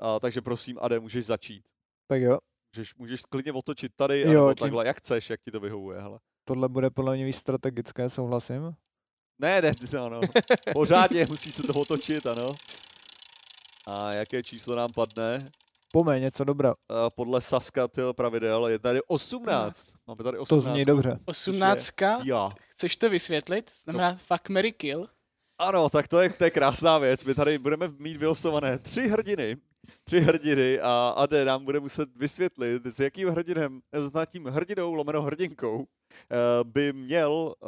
A, 0.00 0.20
takže 0.20 0.40
prosím, 0.42 0.78
Ade, 0.80 1.00
můžeš 1.00 1.26
začít. 1.26 1.64
Tak 2.06 2.20
jo, 2.20 2.38
Můžeš, 2.76 2.94
můžeš 2.94 3.22
klidně 3.22 3.52
otočit 3.52 3.92
tady, 3.96 4.20
Jo, 4.20 4.28
anebo 4.30 4.54
tím- 4.54 4.60
takhle, 4.64 4.86
jak 4.86 4.96
chceš, 4.98 5.30
jak 5.30 5.40
ti 5.40 5.50
to 5.50 5.60
vyhovuje. 5.60 6.00
Hele. 6.00 6.18
tohle 6.44 6.68
bude 6.68 6.90
podle 6.90 7.14
mě 7.16 7.24
víc 7.24 7.36
strategické, 7.36 8.10
souhlasím. 8.10 8.74
Ne, 9.38 9.62
ne, 9.62 9.72
no, 9.92 10.08
no. 10.08 10.20
Pořádně 10.72 11.26
musí 11.30 11.52
se 11.52 11.62
to 11.62 11.72
otočit, 11.74 12.26
ano. 12.26 12.52
A 13.86 14.12
jaké 14.12 14.42
číslo 14.42 14.76
nám 14.76 14.92
padne? 14.92 15.50
Pome, 15.92 16.20
něco 16.20 16.44
dobré. 16.44 16.68
Uh, 16.68 16.74
podle 17.16 17.40
Saska 17.40 17.88
tyho 17.88 18.14
pravidel 18.14 18.66
je 18.68 18.78
tady 18.78 19.00
18. 19.06 19.92
Máme 20.06 20.24
tady 20.24 20.38
18. 20.38 20.64
To 20.64 20.70
zní 20.70 20.84
dobře. 20.84 21.18
18. 21.24 21.90
Já. 22.24 22.50
Chceš 22.68 22.96
to 22.96 23.10
vysvětlit? 23.10 23.70
Znamená 23.84 24.10
No. 24.12 24.18
fuck, 24.18 24.48
Mary 24.48 24.72
kill. 24.72 25.08
Ano, 25.58 25.90
tak 25.90 26.08
to 26.08 26.20
je, 26.20 26.30
to 26.30 26.44
je 26.44 26.50
krásná 26.50 26.98
věc. 26.98 27.24
My 27.24 27.34
tady 27.34 27.58
budeme 27.58 27.88
mít 27.98 28.16
vylosované 28.16 28.78
tři 28.78 29.08
hrdiny. 29.08 29.56
Tři 30.04 30.20
hrdiny 30.20 30.80
a 30.80 31.14
Ade 31.16 31.44
nám 31.44 31.64
bude 31.64 31.80
muset 31.80 32.08
vysvětlit, 32.16 32.86
s 32.86 33.00
jakým 33.00 33.28
hrdinem, 33.28 33.80
s 33.92 34.10
tím 34.26 34.46
hrdinou 34.46 34.94
lomeno 34.94 35.22
hrdinkou 35.22 35.84
eh, 35.84 36.64
by 36.64 36.92
měl 36.92 37.54
eh, 37.62 37.66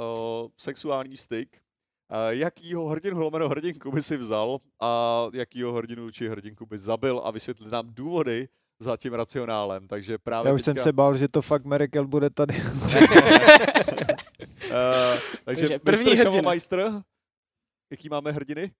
sexuální 0.57 1.17
styk, 1.17 1.57
eh, 1.57 2.35
jakýho 2.35 2.89
hrdinu 2.89 3.21
lomeno 3.21 3.49
hrdinku 3.49 3.93
by 3.93 4.03
si 4.03 4.17
vzal 4.17 4.59
a 4.83 5.25
jakýho 5.33 5.73
hrdinu 5.73 6.11
či 6.11 6.29
hrdinku 6.29 6.67
by 6.67 6.79
zabil 6.79 7.21
a 7.25 7.31
vysvětlit 7.31 7.71
nám 7.71 7.95
důvody 7.95 8.49
za 8.81 8.97
tím 8.97 9.15
racionálem. 9.15 9.89
Takže 9.89 10.19
právě 10.19 10.49
Já 10.51 10.55
už 10.55 10.65
jsem 10.65 10.75
teďka, 10.75 10.85
se 10.85 10.93
bál, 10.93 11.17
že 11.17 11.29
to 11.29 11.43
fakt 11.43 11.65
Miracle 11.65 12.07
bude 12.07 12.31
tady. 12.31 12.55
eh, 12.95 13.09
takže 15.45 15.69
Takže 15.69 15.79
první 15.79 16.05
Mr. 16.05 16.11
hrdina. 16.11 16.25
Šavelmeister, 16.25 17.03
jaký 17.91 18.09
máme 18.09 18.33
hrdiny? 18.33 18.71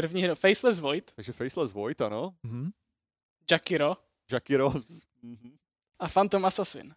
První 0.00 0.22
hero, 0.22 0.34
Faceless 0.34 0.80
Void, 0.80 1.12
Takže 1.14 1.32
Faceless 1.32 1.72
Void, 1.72 2.00
ano. 2.00 2.30
Mhm. 2.42 2.70
Jakiro 3.50 3.96
Jackie 4.32 4.56
Rose. 4.58 5.06
Mhm. 5.22 5.56
a 6.00 6.08
Phantom 6.08 6.44
Assassin. 6.44 6.94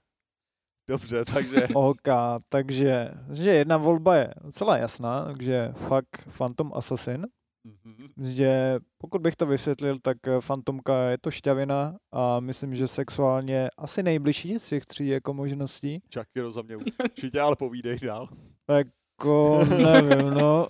Dobře, 0.90 1.26
takže 1.26 1.68
OK, 1.74 2.08
takže 2.50 3.12
že 3.32 3.50
jedna 3.50 3.78
volba 3.78 4.16
je 4.16 4.34
docela 4.42 4.78
jasná, 4.78 5.26
takže 5.26 5.72
fakt 5.76 6.28
Phantom 6.38 6.72
Assassin. 6.74 7.28
mhm. 7.64 8.08
Že 8.32 8.80
pokud 8.98 9.22
bych 9.22 9.36
to 9.36 9.46
vysvětlil, 9.46 10.00
tak 10.00 10.18
Fantomka 10.40 11.10
je 11.10 11.18
to 11.18 11.32
šťavina 11.32 11.98
a 12.12 12.40
myslím, 12.40 12.76
že 12.76 12.88
sexuálně 12.88 13.70
asi 13.78 14.04
nejbližší 14.04 14.60
z 14.60 14.68
těch 14.68 14.86
tří 14.86 15.08
jako 15.08 15.34
možností. 15.34 16.04
Jackie 16.16 16.44
Rose 16.44 16.56
za 16.56 16.62
mě 16.62 16.78
určitě, 16.78 17.42
ale 17.42 17.56
povídej 17.56 18.00
dál. 18.00 18.30
Jako, 18.70 19.60
nevím, 19.70 20.30
no. 20.30 20.68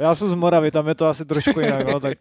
Já 0.00 0.14
jsem 0.14 0.28
z 0.28 0.34
Moravy, 0.34 0.70
tam 0.70 0.88
je 0.88 0.94
to 0.94 1.06
asi 1.06 1.24
trošku 1.24 1.60
jinak, 1.60 1.86
no, 1.86 2.00
tak. 2.00 2.18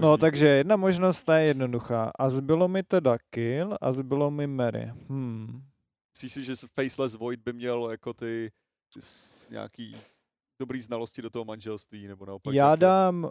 No, 0.00 0.16
takže 0.16 0.46
jedna 0.46 0.76
možnost 0.76 1.28
je 1.28 1.40
jednoduchá. 1.40 2.12
A 2.18 2.30
zbylo 2.30 2.68
mi 2.68 2.82
teda 2.82 3.18
Kill 3.30 3.76
a 3.80 3.92
zbylo 3.92 4.30
mi 4.30 4.46
Mary. 4.46 4.92
Hmm. 5.08 5.62
Myslíš 6.14 6.32
si, 6.32 6.44
že 6.44 6.54
Faceless 6.74 7.14
Void 7.14 7.40
by 7.40 7.52
měl 7.52 7.88
jako 7.90 8.12
ty 8.12 8.52
nějaký 9.50 9.96
dobrý 10.60 10.80
znalosti 10.82 11.22
do 11.22 11.30
toho 11.30 11.44
manželství, 11.44 12.08
nebo 12.08 12.26
naopak? 12.26 12.54
Já 12.54 12.76
dám 12.76 13.30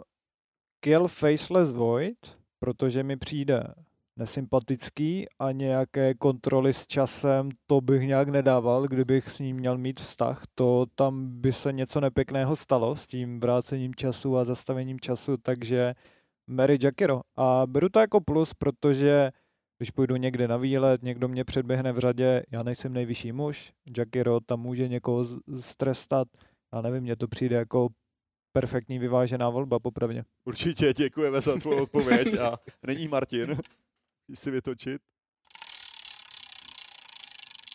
Kill 0.80 1.08
Faceless 1.08 1.72
Void, 1.72 2.38
protože 2.58 3.02
mi 3.02 3.16
přijde 3.16 3.74
nesympatický 4.16 5.26
a 5.38 5.52
nějaké 5.52 6.14
kontroly 6.14 6.72
s 6.72 6.86
časem, 6.86 7.48
to 7.66 7.80
bych 7.80 8.02
nějak 8.02 8.28
nedával, 8.28 8.88
kdybych 8.88 9.28
s 9.28 9.38
ním 9.38 9.56
měl 9.56 9.78
mít 9.78 10.00
vztah, 10.00 10.42
to 10.54 10.86
tam 10.94 11.40
by 11.40 11.52
se 11.52 11.72
něco 11.72 12.00
nepěkného 12.00 12.56
stalo 12.56 12.96
s 12.96 13.06
tím 13.06 13.40
vrácením 13.40 13.94
času 13.94 14.36
a 14.38 14.44
zastavením 14.44 15.00
času, 15.00 15.36
takže 15.36 15.94
Mary 16.50 16.78
Jackiro. 16.82 17.20
A 17.36 17.62
beru 17.66 17.88
to 17.88 18.00
jako 18.00 18.20
plus, 18.20 18.54
protože 18.54 19.30
když 19.78 19.90
půjdu 19.90 20.16
někde 20.16 20.48
na 20.48 20.56
výlet, 20.56 21.02
někdo 21.02 21.28
mě 21.28 21.44
předběhne 21.44 21.92
v 21.92 21.98
řadě, 21.98 22.42
já 22.50 22.62
nejsem 22.62 22.92
nejvyšší 22.92 23.32
muž, 23.32 23.72
Jackiro 23.98 24.40
tam 24.40 24.60
může 24.60 24.88
někoho 24.88 25.26
strestat, 25.60 26.28
a 26.72 26.82
nevím, 26.82 27.02
mně 27.02 27.16
to 27.16 27.28
přijde 27.28 27.56
jako 27.56 27.88
perfektní 28.52 28.98
vyvážená 28.98 29.50
volba, 29.50 29.78
popravdě. 29.78 30.24
Určitě 30.44 30.92
děkujeme 30.92 31.40
za 31.40 31.56
tvou 31.56 31.82
odpověď 31.82 32.38
a 32.38 32.58
není 32.86 33.08
Martin. 33.08 33.56
Když 34.26 34.38
si 34.38 34.50
vytočit. 34.50 35.02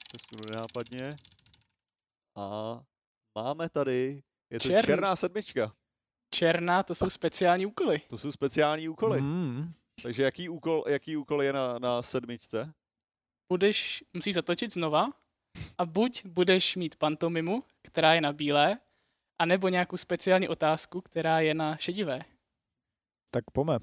Přesunu 0.08 0.42
nenápadně. 0.52 1.18
A 2.36 2.80
máme 3.36 3.70
tady, 3.70 4.24
je 4.50 4.60
to 4.60 4.68
Čern. 4.68 4.86
černá 4.86 5.16
sedmička. 5.16 5.76
Černá, 6.34 6.84
to 6.84 6.96
jsou 6.96 7.10
speciální 7.10 7.66
úkoly. 7.66 8.00
To 8.00 8.18
jsou 8.18 8.32
speciální 8.32 8.90
úkoly. 8.90 9.22
Mm. 9.22 9.74
Takže 10.04 10.24
jaký 10.24 10.50
úkol, 10.50 10.84
jaký 10.88 11.18
úkol 11.18 11.44
je 11.44 11.54
na, 11.54 11.80
na 11.80 12.02
sedmičce? 12.02 12.74
Budeš, 13.54 14.04
musíš 14.14 14.34
zatočit 14.36 14.74
znova 14.74 15.10
a 15.78 15.86
buď 15.86 16.26
budeš 16.26 16.76
mít 16.76 16.96
pantomimu, 16.96 17.64
která 17.82 18.14
je 18.14 18.22
na 18.22 18.34
bílé, 18.34 18.80
anebo 19.40 19.70
nějakou 19.70 19.98
speciální 19.98 20.48
otázku, 20.48 21.02
která 21.02 21.40
je 21.40 21.54
na 21.54 21.78
šedivé. 21.78 22.20
Tak 23.34 23.44
pome. 23.52 23.80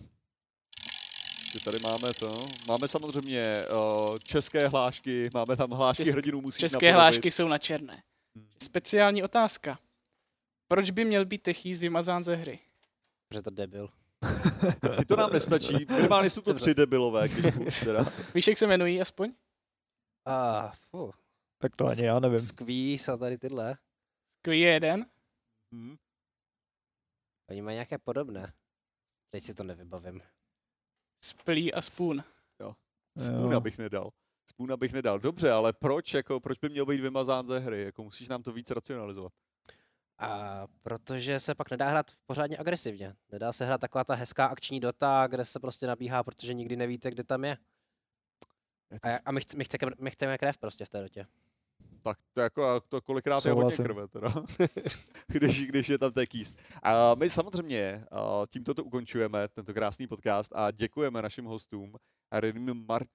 Že 1.53 1.61
tady 1.65 1.79
máme 1.79 2.15
to. 2.15 2.47
Máme 2.69 2.89
samozřejmě 2.89 3.65
uh, 3.73 4.19
české 4.19 4.69
hlášky, 4.69 5.31
máme 5.35 5.57
tam 5.57 5.71
hlášky 5.71 6.05
Česk- 6.05 6.13
hrdinů 6.15 6.41
musíš 6.41 6.61
České 6.61 6.75
napodobit. 6.77 6.95
hlášky 6.95 7.31
jsou 7.31 7.49
na 7.49 7.59
černé. 7.59 8.03
Hmm. 8.37 8.49
Speciální 8.63 9.23
otázka. 9.23 9.79
Proč 10.69 10.91
by 10.91 11.05
měl 11.05 11.25
být 11.25 11.43
Techís 11.43 11.81
vymazán 11.81 12.25
ze 12.25 12.35
hry? 12.37 12.59
Že 13.35 13.43
to 13.43 13.51
debil. 13.51 13.89
I 15.01 15.05
to 15.05 15.17
nám 15.17 15.33
nestačí. 15.33 15.87
Minimálně 15.91 16.31
jsou 16.31 16.41
to 16.41 16.55
tři 16.55 16.75
debilové, 16.75 17.29
teda. 17.85 18.13
Víš, 18.35 18.47
jak 18.47 18.59
se 18.59 18.65
jmenují 18.65 19.01
aspoň? 19.01 19.33
A 20.27 20.73
uh, 20.93 21.11
Tak 21.59 21.77
to 21.77 21.87
ani 21.87 22.05
já 22.05 22.21
nevím. 22.21 22.39
Squeeze 22.39 23.13
a 23.13 23.17
tady 23.17 23.39
tyhle. 23.39 23.77
Kví 24.43 24.61
je 24.61 24.71
jeden. 24.73 25.07
Hm. 25.75 25.97
Oni 27.51 27.63
mají 27.63 27.75
nějaké 27.75 27.99
podobné. 27.99 28.53
Teď 29.31 29.45
si 29.45 29.55
to 29.55 29.65
nevybavím. 29.65 30.23
Splí 31.25 31.75
a. 31.75 31.83
Spoona 31.83 32.25
Jo. 33.53 33.61
bych 33.61 33.79
nedal. 33.79 34.11
Spoona 34.47 34.77
bych 34.77 34.93
nedal. 34.93 35.19
Dobře, 35.19 35.51
ale 35.51 35.73
proč, 35.73 36.15
jako, 36.15 36.41
proč 36.41 36.59
by 36.59 36.69
měl 36.69 36.87
být 36.87 37.01
vymazán 37.01 37.47
ze 37.47 37.59
hry? 37.59 37.83
Jako, 37.83 38.05
musíš 38.05 38.29
nám 38.29 38.43
to 38.43 38.53
víc 38.53 38.71
racionalizovat. 38.71 39.33
A 40.19 40.67
protože 40.83 41.41
se 41.41 41.55
pak 41.55 41.71
nedá 41.71 41.89
hrát 41.89 42.11
pořádně 42.27 42.59
agresivně. 42.59 43.15
Nedá 43.33 43.53
se 43.53 43.67
hrát 43.67 43.81
taková 43.81 44.05
ta 44.05 44.15
hezká 44.15 44.47
akční 44.47 44.81
dota, 44.81 45.27
kde 45.27 45.45
se 45.45 45.61
prostě 45.61 45.87
nabíhá, 45.87 46.23
protože 46.23 46.55
nikdy 46.55 46.77
nevíte, 46.77 47.11
kde 47.11 47.25
tam 47.25 47.45
je. 47.45 47.57
A, 49.03 49.17
a 49.25 49.33
my, 49.33 49.41
chc- 49.41 49.57
my, 49.59 49.65
chce, 49.65 49.79
my 50.01 50.11
chceme 50.11 50.39
krev 50.39 50.59
prostě 50.59 50.85
v 50.85 50.89
té 50.89 51.03
dotě. 51.03 51.27
Tak 52.03 52.19
to, 52.33 52.41
jako, 52.41 52.81
to 52.89 53.01
kolikrát 53.01 53.45
je 53.45 53.53
hodně 53.53 53.77
Souhlasím. 53.77 53.85
krve, 53.85 54.09
teda. 54.09 54.35
když, 55.27 55.67
když 55.67 55.89
je 55.89 55.99
tam 55.99 56.13
tekýs. 56.13 56.55
A 56.83 57.15
my 57.15 57.31
samozřejmě 57.31 58.05
tímto 58.51 58.75
to 58.75 58.85
ukončujeme, 58.85 59.49
tento 59.49 59.75
krásný 59.75 60.07
podcast 60.07 60.53
a 60.55 60.71
děkujeme 60.71 61.23
našim 61.23 61.45
hostům, 61.45 61.97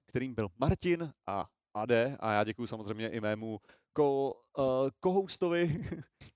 kterým, 0.06 0.34
byl 0.34 0.48
Martin 0.58 1.12
a 1.26 1.46
Ade 1.74 2.16
a 2.20 2.32
já 2.32 2.44
děkuji 2.44 2.66
samozřejmě 2.66 3.08
i 3.08 3.20
mému 3.20 3.60
ko, 3.92 4.32
uh, 4.58 4.64
kohoustovi, 5.00 5.64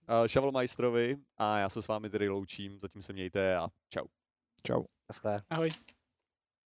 uh, 0.09 1.17
a 1.37 1.59
já 1.59 1.69
se 1.69 1.83
s 1.83 1.89
vámi 1.89 2.11
tedy 2.11 2.29
loučím, 2.29 2.79
zatím 2.79 3.03
se 3.03 3.13
mějte 3.13 3.57
a 3.57 3.69
čau. 3.89 4.07
Čau. 4.67 4.85
Naschle. 5.09 5.43
Ahoj. 5.51 5.71